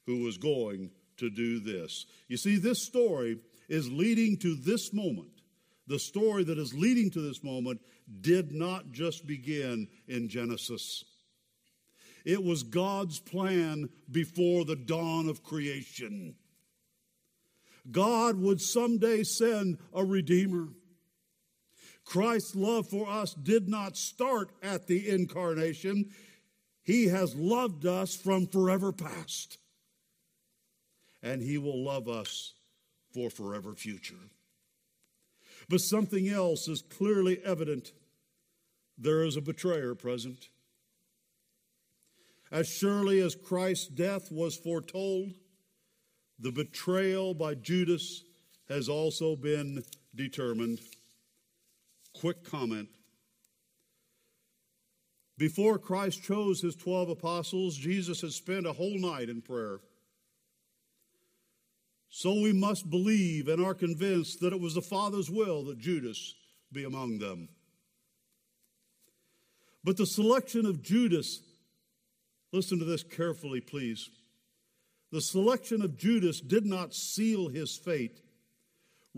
who 0.05 0.25
was 0.25 0.37
going 0.37 0.91
to 1.19 1.31
do 1.31 1.61
this. 1.61 2.07
You 2.27 2.37
see, 2.37 2.57
this 2.57 2.83
story 2.83 3.39
is 3.69 3.91
leading 3.91 4.37
to 4.39 4.55
this 4.57 4.93
moment. 4.93 5.31
The 5.87 5.99
story 5.99 6.45
that 6.45 6.59
is 6.59 6.75
leading 6.75 7.11
to 7.13 7.21
this 7.21 7.43
moment 7.43 7.81
did 8.21 8.53
not 8.53 8.93
just 8.93 9.27
begin 9.27 9.89
in 10.07 10.29
Genesis. 10.29 11.05
It 12.25 12.43
was 12.43 12.63
God's 12.63 13.21
plan 13.21 13.89
before 14.11 14.65
the 14.65 14.77
dawn 14.77 15.29
of 15.29 15.43
creation. 15.43 16.35
God 17.91 18.37
would 18.37 18.61
someday 18.61 19.22
send 19.22 19.79
a 19.95 20.05
Redeemer. 20.05 20.68
Christ's 22.09 22.57
love 22.57 22.89
for 22.89 23.07
us 23.07 23.35
did 23.35 23.69
not 23.69 23.95
start 23.95 24.49
at 24.63 24.87
the 24.87 25.11
incarnation. 25.11 26.09
He 26.83 27.09
has 27.09 27.35
loved 27.35 27.85
us 27.85 28.17
from 28.17 28.47
forever 28.47 28.93
past. 28.93 29.59
And 31.23 31.43
He 31.43 31.59
will 31.59 31.85
love 31.85 32.09
us 32.09 32.55
for 33.13 33.29
forever 33.29 33.75
future. 33.75 34.31
But 35.69 35.83
something 35.83 36.31
else 36.31 36.67
is 36.67 36.81
clearly 36.81 37.43
evident. 37.45 37.93
There 38.97 39.23
is 39.23 39.37
a 39.37 39.43
betrayer 39.43 39.95
present. 39.95 40.49
As 42.51 42.67
surely 42.67 43.21
as 43.21 43.35
Christ's 43.35 43.89
death 43.89 44.33
was 44.33 44.57
foretold, 44.57 45.35
the 46.39 46.53
betrayal 46.53 47.35
by 47.35 47.55
Judas 47.55 48.25
has 48.71 48.89
also 48.89 49.37
been 49.37 49.85
determined. 50.15 50.81
Quick 52.21 52.45
comment. 52.45 52.89
Before 55.37 55.79
Christ 55.79 56.23
chose 56.23 56.61
his 56.61 56.75
12 56.75 57.11
apostles, 57.11 57.77
Jesus 57.77 58.21
had 58.23 58.33
spent 58.33 58.66
a 58.66 58.73
whole 58.73 58.99
night 58.99 59.29
in 59.29 59.41
prayer. 59.41 59.81
So 62.09 62.41
we 62.41 62.53
must 62.53 62.91
believe 62.91 63.49
and 63.49 63.64
are 63.64 63.75
convinced 63.75 64.41
that 64.41 64.53
it 64.53 64.61
was 64.61 64.75
the 64.75 64.83
Father's 64.83 65.31
will 65.31 65.64
that 65.66 65.79
Judas 65.79 66.35
be 66.73 66.85
among 66.85 67.19
them. 67.19 67.49
But 69.85 69.97
the 69.97 70.07
selection 70.07 70.66
of 70.66 70.83
Judas, 70.83 71.41
listen 72.53 72.79
to 72.81 72.85
this 72.85 73.05
carefully, 73.05 73.61
please. 73.61 74.11
The 75.12 75.21
selection 75.21 75.83
of 75.83 75.97
Judas 75.97 76.41
did 76.41 76.66
not 76.66 76.95
seal 76.95 77.49
his 77.49 77.77
fate. 77.77 78.21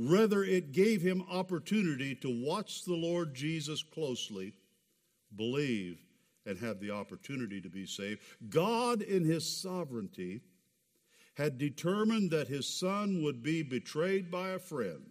Rather, 0.03 0.43
it 0.43 0.73
gave 0.73 1.03
him 1.03 1.23
opportunity 1.31 2.15
to 2.15 2.31
watch 2.43 2.87
the 2.87 2.95
Lord 2.95 3.35
Jesus 3.35 3.83
closely, 3.83 4.55
believe, 5.37 5.99
and 6.47 6.59
have 6.59 6.81
the 6.81 6.91
opportunity 6.91 7.61
to 7.61 7.69
be 7.69 7.85
saved. 7.85 8.23
God, 8.49 9.03
in 9.03 9.27
his 9.27 9.45
sovereignty, 9.45 10.41
had 11.35 11.59
determined 11.59 12.31
that 12.31 12.49
his 12.49 12.67
son 12.67 13.23
would 13.23 13.43
be 13.43 13.63
betrayed 13.63 14.31
by 14.31 14.51
a 14.51 14.59
friend. 14.59 15.05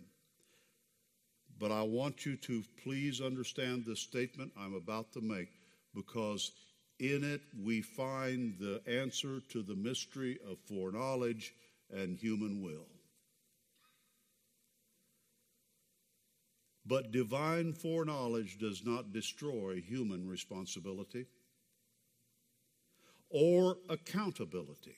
But 1.60 1.72
I 1.72 1.84
want 1.84 2.26
you 2.26 2.36
to 2.38 2.64
please 2.84 3.22
understand 3.22 3.86
this 3.86 4.00
statement 4.00 4.52
I'm 4.58 4.74
about 4.74 5.12
to 5.14 5.22
make 5.22 5.50
because 5.94 6.52
in 7.00 7.24
it 7.24 7.42
we 7.64 7.82
find 7.84 8.56
the 8.58 8.82
answer 8.88 9.40
to 9.50 9.62
the 9.62 9.76
mystery 9.76 10.40
of 10.50 10.58
foreknowledge 10.68 11.54
and 11.94 12.18
human 12.18 12.64
will. 12.64 12.88
But 16.90 17.12
divine 17.12 17.74
foreknowledge 17.74 18.58
does 18.58 18.84
not 18.84 19.14
destroy 19.14 19.80
human 19.80 20.28
responsibility 20.28 21.28
or 23.30 23.78
accountability. 23.90 24.96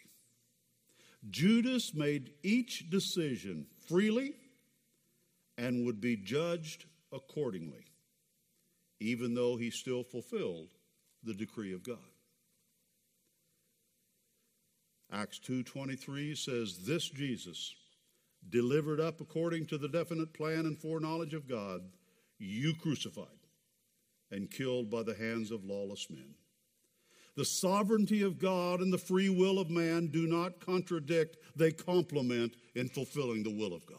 Judas 1.30 1.94
made 1.94 2.32
each 2.44 2.90
decision 2.90 3.68
freely 3.90 4.36
and 5.58 5.86
would 5.86 6.00
be 6.00 6.16
judged 6.16 6.86
accordingly, 7.12 7.84
even 9.02 9.34
though 9.34 9.58
he 9.58 9.70
still 9.70 10.06
fulfilled 10.06 10.70
the 11.26 11.34
decree 11.34 11.74
of 11.74 11.84
God. 11.84 11.98
Acts 15.12 15.40
2:23 15.40 16.36
says 16.36 16.86
this 16.86 17.10
Jesus 17.10 17.76
delivered 18.50 19.00
up 19.00 19.22
according 19.22 19.66
to 19.66 19.78
the 19.78 19.88
definite 19.88 20.34
plan 20.34 20.66
and 20.66 20.78
foreknowledge 20.78 21.34
of 21.34 21.48
God 21.48 21.82
you 22.38 22.74
crucified 22.74 23.28
and 24.32 24.50
killed 24.50 24.90
by 24.90 25.04
the 25.04 25.14
hands 25.14 25.52
of 25.52 25.64
lawless 25.64 26.10
men 26.10 26.36
the 27.36 27.46
sovereignty 27.46 28.22
of 28.24 28.40
God 28.40 28.82
and 28.82 28.92
the 28.92 28.98
free 28.98 29.30
will 29.30 29.60
of 29.60 29.70
man 29.70 30.08
do 30.08 30.28
not 30.28 30.60
contradict, 30.60 31.38
they 31.56 31.72
complement 31.72 32.56
in 32.76 32.90
fulfilling 32.90 33.44
the 33.44 33.56
will 33.56 33.74
of 33.74 33.86
God. 33.86 33.98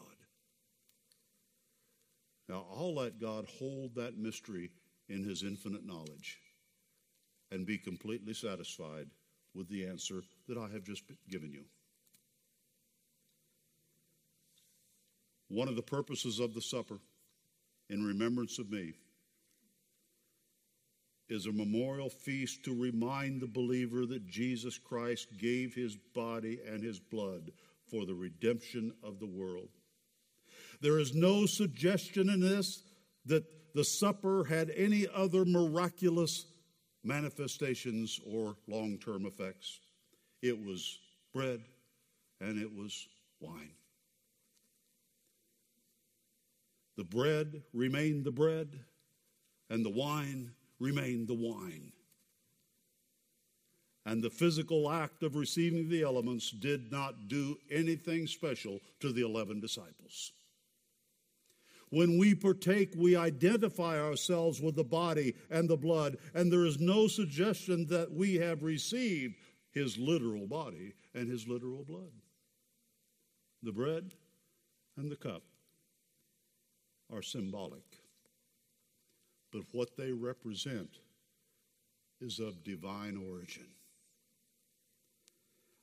Now, 2.47 2.65
I'll 2.75 2.93
let 2.93 3.19
God 3.19 3.47
hold 3.57 3.95
that 3.95 4.17
mystery 4.17 4.69
in 5.09 5.23
his 5.23 5.43
infinite 5.43 5.85
knowledge 5.85 6.39
and 7.51 7.65
be 7.65 7.77
completely 7.77 8.33
satisfied 8.33 9.07
with 9.55 9.67
the 9.69 9.85
answer 9.85 10.21
that 10.47 10.57
I 10.57 10.67
have 10.69 10.83
just 10.83 11.03
given 11.29 11.51
you. 11.51 11.63
One 15.53 15.67
of 15.67 15.75
the 15.75 15.83
purposes 15.83 16.39
of 16.39 16.55
the 16.55 16.61
supper, 16.61 16.97
in 17.87 18.03
remembrance 18.03 18.57
of 18.57 18.71
me, 18.71 18.93
is 21.29 21.45
a 21.45 21.51
memorial 21.51 22.09
feast 22.09 22.65
to 22.65 22.73
remind 22.73 23.39
the 23.39 23.47
believer 23.47 24.07
that 24.07 24.25
Jesus 24.25 24.79
Christ 24.79 25.27
gave 25.37 25.75
his 25.75 25.95
body 25.95 26.59
and 26.67 26.83
his 26.83 26.99
blood 26.99 27.51
for 27.85 28.07
the 28.07 28.15
redemption 28.15 28.93
of 29.03 29.19
the 29.19 29.27
world. 29.27 29.69
There 30.81 30.97
is 30.97 31.13
no 31.13 31.45
suggestion 31.45 32.29
in 32.29 32.39
this 32.39 32.81
that 33.27 33.43
the 33.75 33.83
supper 33.83 34.45
had 34.45 34.71
any 34.75 35.05
other 35.13 35.45
miraculous 35.45 36.47
manifestations 37.03 38.19
or 38.25 38.55
long 38.67 38.97
term 38.97 39.27
effects. 39.27 39.81
It 40.41 40.59
was 40.65 40.97
bread 41.31 41.61
and 42.41 42.59
it 42.59 42.75
was 42.75 43.07
wine. 43.39 43.69
The 46.95 47.03
bread 47.03 47.63
remained 47.73 48.23
the 48.23 48.31
bread, 48.31 48.79
and 49.69 49.83
the 49.83 49.89
wine 49.89 50.51
remained 50.79 51.27
the 51.27 51.33
wine. 51.33 51.91
And 54.05 54.21
the 54.21 54.29
physical 54.29 54.91
act 54.91 55.23
of 55.23 55.35
receiving 55.35 55.89
the 55.89 56.03
elements 56.03 56.51
did 56.51 56.91
not 56.91 57.27
do 57.27 57.57
anything 57.71 58.27
special 58.27 58.79
to 58.99 59.11
the 59.11 59.21
11 59.21 59.59
disciples. 59.61 60.33
When 61.89 62.17
we 62.17 62.35
partake, 62.35 62.93
we 62.97 63.15
identify 63.15 63.99
ourselves 63.99 64.59
with 64.61 64.75
the 64.75 64.83
body 64.83 65.35
and 65.49 65.69
the 65.69 65.77
blood, 65.77 66.17
and 66.33 66.51
there 66.51 66.65
is 66.65 66.79
no 66.79 67.07
suggestion 67.07 67.85
that 67.87 68.11
we 68.11 68.35
have 68.35 68.63
received 68.63 69.35
his 69.71 69.97
literal 69.97 70.47
body 70.47 70.93
and 71.13 71.29
his 71.29 71.47
literal 71.47 71.83
blood. 71.83 72.11
The 73.61 73.71
bread 73.71 74.13
and 74.97 75.11
the 75.11 75.15
cup 75.15 75.43
are 77.13 77.21
symbolic 77.21 78.03
but 79.53 79.63
what 79.71 79.95
they 79.95 80.11
represent 80.11 80.89
is 82.19 82.39
of 82.39 82.63
divine 82.63 83.21
origin. 83.31 83.67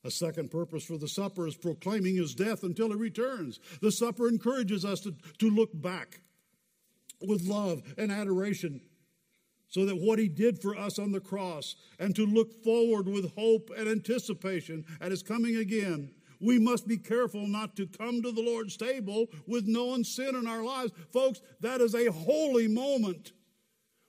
A 0.03 0.11
second 0.11 0.51
purpose 0.51 0.85
for 0.85 0.99
the 0.99 1.09
supper 1.09 1.47
is 1.47 1.57
proclaiming 1.57 2.16
his 2.16 2.35
death 2.35 2.62
until 2.62 2.89
he 2.89 2.95
returns. 2.95 3.61
The 3.81 3.93
supper 3.93 4.28
encourages 4.28 4.85
us 4.85 5.01
to, 5.01 5.14
to 5.39 5.51
look 5.51 5.70
back 5.72 6.20
with 7.20 7.47
love 7.47 7.83
and 7.97 8.11
adoration 8.11 8.81
so 9.68 9.85
that 9.85 10.01
what 10.01 10.18
he 10.18 10.26
did 10.26 10.61
for 10.61 10.74
us 10.74 10.99
on 10.99 11.12
the 11.12 11.20
cross 11.20 11.76
and 11.99 12.16
to 12.16 12.26
look 12.26 12.64
forward 12.64 13.07
with 13.07 13.35
hope 13.37 13.70
and 13.76 13.89
anticipation 13.89 14.85
at 15.01 15.12
his 15.12 15.22
coming 15.22 15.57
again. 15.57 16.12
We 16.41 16.59
must 16.59 16.88
be 16.88 16.97
careful 16.97 17.47
not 17.47 17.76
to 17.76 17.86
come 17.86 18.22
to 18.22 18.32
the 18.32 18.43
Lord's 18.43 18.76
table 18.76 19.26
with 19.47 19.66
known 19.66 20.05
sin 20.05 20.34
in 20.34 20.47
our 20.47 20.62
lives. 20.62 20.93
Folks, 21.12 21.43
that 21.61 21.80
is 21.80 21.95
a 21.95 22.11
holy 22.11 22.66
moment. 22.66 23.32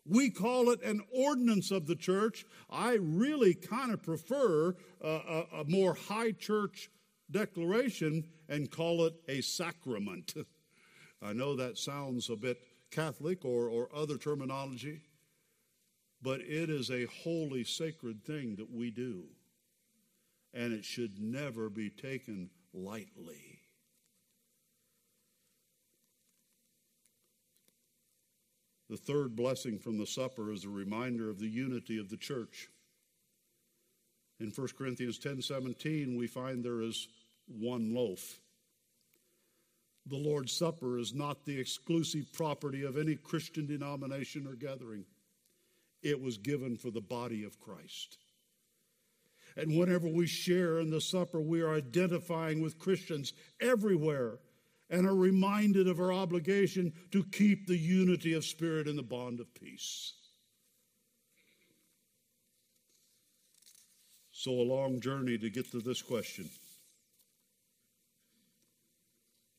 We 0.05 0.29
call 0.29 0.71
it 0.71 0.82
an 0.82 1.01
ordinance 1.13 1.71
of 1.71 1.86
the 1.86 1.95
church. 1.95 2.45
I 2.69 2.93
really 2.95 3.53
kind 3.53 3.91
of 3.91 4.01
prefer 4.01 4.75
a, 5.01 5.07
a, 5.07 5.45
a, 5.61 5.63
more 5.67 5.93
high 5.93 6.32
church 6.32 6.89
declaration 7.29 8.23
and 8.49 8.71
call 8.71 9.05
it 9.05 9.13
a 9.27 9.41
sacrament. 9.41 10.34
I 11.21 11.34
know 11.34 11.55
that 11.55 11.77
sounds 11.77 12.29
a 12.29 12.36
bit 12.36 12.59
Catholic 12.89 13.45
or, 13.45 13.67
or 13.67 13.89
other 13.93 14.17
terminology, 14.17 15.01
but 16.21 16.41
it 16.41 16.69
is 16.69 16.89
a 16.89 17.05
holy, 17.05 17.63
sacred 17.63 18.23
thing 18.25 18.55
that 18.55 18.71
we 18.71 18.89
do. 18.89 19.25
And 20.54 20.74
it 20.74 20.84
should 20.84 21.20
never 21.20 21.70
be 21.70 21.89
taken 21.89 22.49
lightly. 22.74 23.60
The 28.89 28.97
third 28.97 29.38
blessing 29.38 29.80
from 29.80 29.97
the 29.97 30.06
supper 30.06 30.52
is 30.52 30.66
a 30.66 30.70
reminder 30.70 31.30
of 31.30 31.39
the 31.39 31.47
unity 31.47 31.97
of 31.97 32.10
the 32.10 32.18
church. 32.18 32.68
In 34.41 34.52
1 34.52 34.76
Corinthians 34.76 35.18
10:17 35.20 36.18
we 36.18 36.28
find 36.28 36.62
there 36.62 36.82
is 36.82 37.08
one 37.47 37.93
loaf. 37.93 38.41
The 40.08 40.18
Lord's 40.18 40.52
Supper 40.52 40.97
is 40.97 41.14
not 41.14 41.45
the 41.45 41.60
exclusive 41.60 42.34
property 42.34 42.84
of 42.84 42.97
any 42.97 43.16
Christian 43.16 43.68
denomination 43.68 44.47
or 44.47 44.56
gathering. 44.56 45.06
It 46.02 46.20
was 46.20 46.38
given 46.38 46.76
for 46.76 46.89
the 46.89 47.02
body 47.02 47.43
of 47.43 47.60
Christ. 47.60 48.18
And 49.56 49.78
whenever 49.78 50.08
we 50.08 50.28
share 50.28 50.80
in 50.80 50.89
the 50.89 51.02
supper, 51.02 51.41
we 51.41 51.62
are 51.62 51.76
identifying 51.76 52.62
with 52.62 52.80
Christians 52.80 53.34
everywhere 53.60 54.39
and 54.89 55.08
are 55.08 55.16
reminded 55.16 55.88
of 55.88 55.99
our 55.99 56.12
obligation 56.12 56.93
to 57.12 57.24
keep 57.32 57.66
the 57.66 57.78
unity 57.78 58.34
of 58.34 58.45
spirit 58.45 58.88
in 58.88 58.95
the 58.95 59.04
bond 59.04 59.39
of 59.39 59.54
peace. 59.56 60.14
So, 64.32 64.52
a 64.52 64.64
long 64.64 64.99
journey 64.99 65.38
to 65.38 65.49
get 65.49 65.72
to 65.72 65.80
this 65.80 66.02
question 66.02 66.49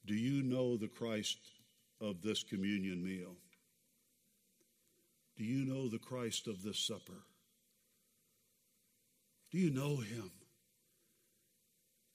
Do 0.04 0.14
you 0.14 0.42
know 0.42 0.76
the 0.76 0.88
Christ 0.88 1.38
of 2.00 2.20
this 2.20 2.42
communion 2.42 3.02
meal? 3.04 3.36
Do 5.36 5.44
you 5.44 5.64
know 5.64 5.88
the 5.88 5.98
Christ 5.98 6.46
of 6.46 6.62
this 6.62 6.78
supper? 6.78 7.24
Do 9.52 9.58
you 9.58 9.70
know 9.70 9.98
him? 9.98 10.30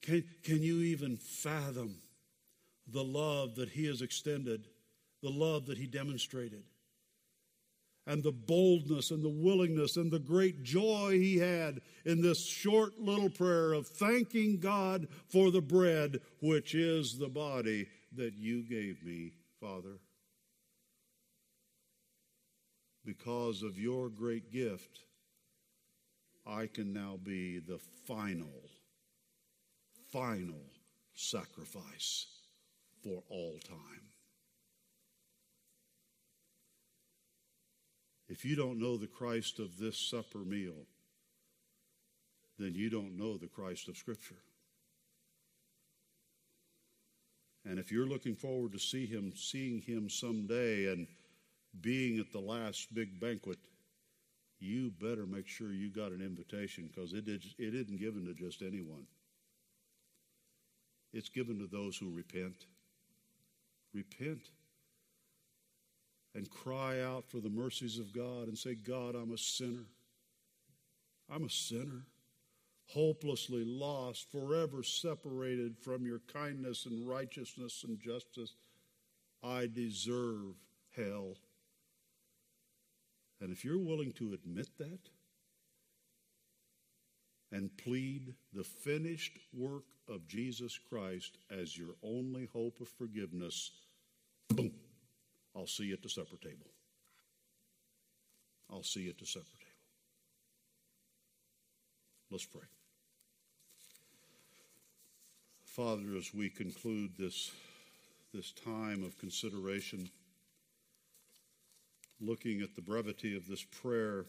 Can, 0.02 0.24
can 0.44 0.62
you 0.62 0.80
even 0.80 1.18
fathom 1.18 2.02
the 2.88 3.04
love 3.04 3.56
that 3.56 3.70
he 3.70 3.86
has 3.86 4.02
extended, 4.02 4.68
the 5.22 5.30
love 5.30 5.68
that 5.68 5.78
he 5.78 5.86
demonstrated. 5.86 6.64
and 8.08 8.24
the 8.24 8.32
boldness 8.32 9.12
and 9.12 9.22
the 9.22 9.30
willingness 9.30 9.98
and 9.98 10.10
the 10.10 10.18
great 10.18 10.64
joy 10.64 11.12
he 11.12 11.38
had 11.38 11.82
in 12.06 12.22
this 12.22 12.44
short 12.48 12.98
little 12.98 13.30
prayer 13.30 13.74
of 13.74 13.86
thanking 13.86 14.58
God 14.60 15.10
for 15.28 15.52
the 15.52 15.62
bread, 15.62 16.22
which 16.42 16.74
is 16.74 17.18
the 17.18 17.28
body 17.28 17.88
that 18.16 18.34
you 18.36 18.64
gave 18.64 19.04
me, 19.04 19.34
Father. 19.60 20.00
Because 23.06 23.62
of 23.62 23.78
your 23.78 24.08
great 24.10 24.52
gift, 24.52 25.02
I 26.48 26.68
can 26.68 26.94
now 26.94 27.20
be 27.22 27.60
the 27.60 27.80
final, 28.06 28.70
final 30.12 30.62
sacrifice 31.14 32.28
for 33.04 33.22
all 33.30 33.60
time. 33.68 34.08
If 38.30 38.46
you 38.46 38.56
don't 38.56 38.80
know 38.80 38.98
the 38.98 39.08
Christ 39.08 39.60
of 39.60 39.78
this 39.78 39.98
supper 39.98 40.40
meal, 40.40 40.86
then 42.60 42.74
you 42.76 42.90
don't 42.90 43.18
know 43.18 43.38
the 43.38 43.48
Christ 43.48 43.90
of 43.90 43.98
Scripture. 43.98 44.36
And 47.66 47.78
if 47.78 47.92
you're 47.92 48.08
looking 48.08 48.36
forward 48.36 48.72
to 48.72 48.80
see 48.80 49.06
him, 49.06 49.34
seeing 49.36 49.82
him 49.82 50.10
someday 50.10 50.92
and 50.92 51.08
being 51.82 52.20
at 52.20 52.32
the 52.32 52.40
last 52.40 52.94
big 52.94 53.20
banquet, 53.20 53.58
you 54.60 54.92
better 55.00 55.26
make 55.26 55.48
sure 55.48 55.72
you 55.72 55.90
got 55.90 56.12
an 56.12 56.22
invitation 56.22 56.90
because 56.94 57.14
it, 57.14 57.28
it 57.28 57.76
isn't 57.76 58.00
given 58.00 58.26
to 58.26 58.34
just 58.34 58.62
anyone. 58.62 59.06
It's 61.14 61.30
given 61.30 61.60
to 61.60 61.68
those 61.68 61.98
who 61.98 62.10
repent. 62.10 62.66
Repent 63.94 64.50
and 66.36 66.50
cry 66.50 67.02
out 67.02 67.26
for 67.28 67.40
the 67.40 67.50
mercies 67.50 67.98
of 67.98 68.14
God 68.14 68.48
and 68.48 68.58
say, 68.58 68.76
God, 68.76 69.16
I'm 69.16 69.32
a 69.32 69.38
sinner. 69.38 69.86
I'm 71.30 71.44
a 71.44 71.50
sinner, 71.50 72.06
hopelessly 72.86 73.66
lost, 73.66 74.32
forever 74.32 74.82
separated 74.82 75.78
from 75.78 76.06
your 76.06 76.22
kindness 76.32 76.86
and 76.86 77.08
righteousness 77.08 77.84
and 77.86 78.00
justice. 78.00 78.54
I 79.44 79.68
deserve 79.68 80.56
hell. 80.96 81.36
And 83.40 83.52
if 83.52 83.64
you're 83.64 83.78
willing 83.78 84.12
to 84.14 84.34
admit 84.34 84.70
that 84.80 85.00
and 87.52 87.76
plead 87.78 88.34
the 88.54 88.64
finished 88.64 89.38
work 89.54 89.86
of 90.10 90.28
Jesus 90.28 90.80
Christ 90.90 91.38
as 91.50 91.78
your 91.78 91.96
only 92.04 92.50
hope 92.52 92.80
of 92.82 92.90
forgiveness, 92.90 93.72
boom. 94.50 94.72
I'll 95.56 95.68
see 95.68 95.86
you 95.86 95.94
at 95.94 96.02
the 96.02 96.10
supper 96.10 96.38
table. 96.42 96.68
I'll 98.72 98.84
see 98.84 99.02
you 99.02 99.10
at 99.10 99.18
the 99.18 99.26
supper 99.26 99.46
table. 99.46 99.68
Let's 102.30 102.46
pray. 102.46 102.64
Father, 105.64 106.16
as 106.18 106.34
we 106.34 106.50
conclude 106.50 107.12
this, 107.18 107.52
this 108.34 108.52
time 108.52 109.04
of 109.04 109.18
consideration, 109.18 110.10
looking 112.20 112.62
at 112.62 112.76
the 112.76 112.82
brevity 112.82 113.36
of 113.36 113.48
this 113.48 113.64
prayer, 113.64 114.26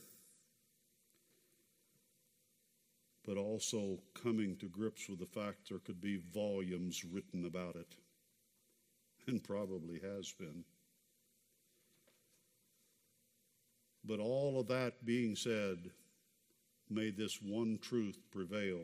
but 3.24 3.36
also 3.36 3.98
coming 4.14 4.56
to 4.56 4.66
grips 4.66 5.08
with 5.08 5.18
the 5.18 5.26
fact 5.26 5.68
there 5.68 5.78
could 5.78 6.00
be 6.00 6.20
volumes 6.32 7.04
written 7.04 7.44
about 7.46 7.76
it, 7.76 7.94
and 9.26 9.42
probably 9.42 10.00
has 10.00 10.32
been. 10.32 10.64
But 14.04 14.20
all 14.20 14.60
of 14.60 14.68
that 14.68 15.04
being 15.04 15.36
said, 15.36 15.90
may 16.88 17.10
this 17.10 17.40
one 17.42 17.78
truth 17.82 18.18
prevail 18.30 18.80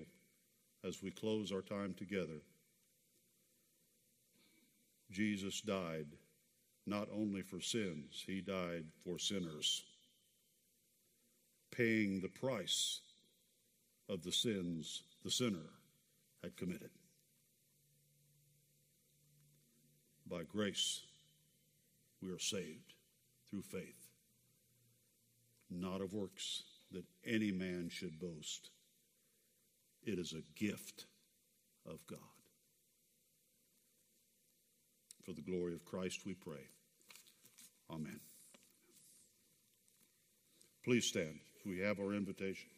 as 0.87 1.03
we 1.03 1.11
close 1.11 1.51
our 1.51 1.63
time 1.63 1.95
together. 1.95 2.43
Jesus 5.11 5.61
died 5.63 6.09
not 6.87 7.09
only 7.15 7.43
for 7.43 7.61
sins, 7.61 8.23
he 8.27 8.41
died 8.41 8.85
for 9.05 9.19
sinners, 9.19 9.83
paying 11.71 12.21
the 12.21 12.29
price 12.29 13.01
of 14.09 14.23
the 14.23 14.33
sins 14.33 15.03
the 15.25 15.31
sinner 15.31 15.71
had 16.43 16.57
committed. 16.57 16.91
By 20.27 20.43
grace, 20.43 21.01
we 22.23 22.31
are 22.31 22.39
saved 22.39 22.95
through 23.49 23.63
faith 23.63 24.05
not 25.81 26.01
of 26.01 26.13
works, 26.13 26.63
that 26.93 27.05
any 27.27 27.51
man 27.51 27.89
should 27.91 28.19
boast. 28.21 28.71
It 30.05 30.19
is 30.19 30.33
a 30.33 30.59
gift 30.59 31.07
of 31.87 32.07
God. 32.07 32.19
For 35.25 35.33
the 35.33 35.43
glory 35.43 35.75
of 35.75 35.85
Christ, 35.85 36.21
we 36.27 36.35
pray. 36.35 36.69
Amen. 37.91 38.21
Please 40.85 41.07
stand. 41.07 41.39
We 41.65 41.79
have 41.79 41.99
our 41.99 42.13
invitation. 42.13 42.69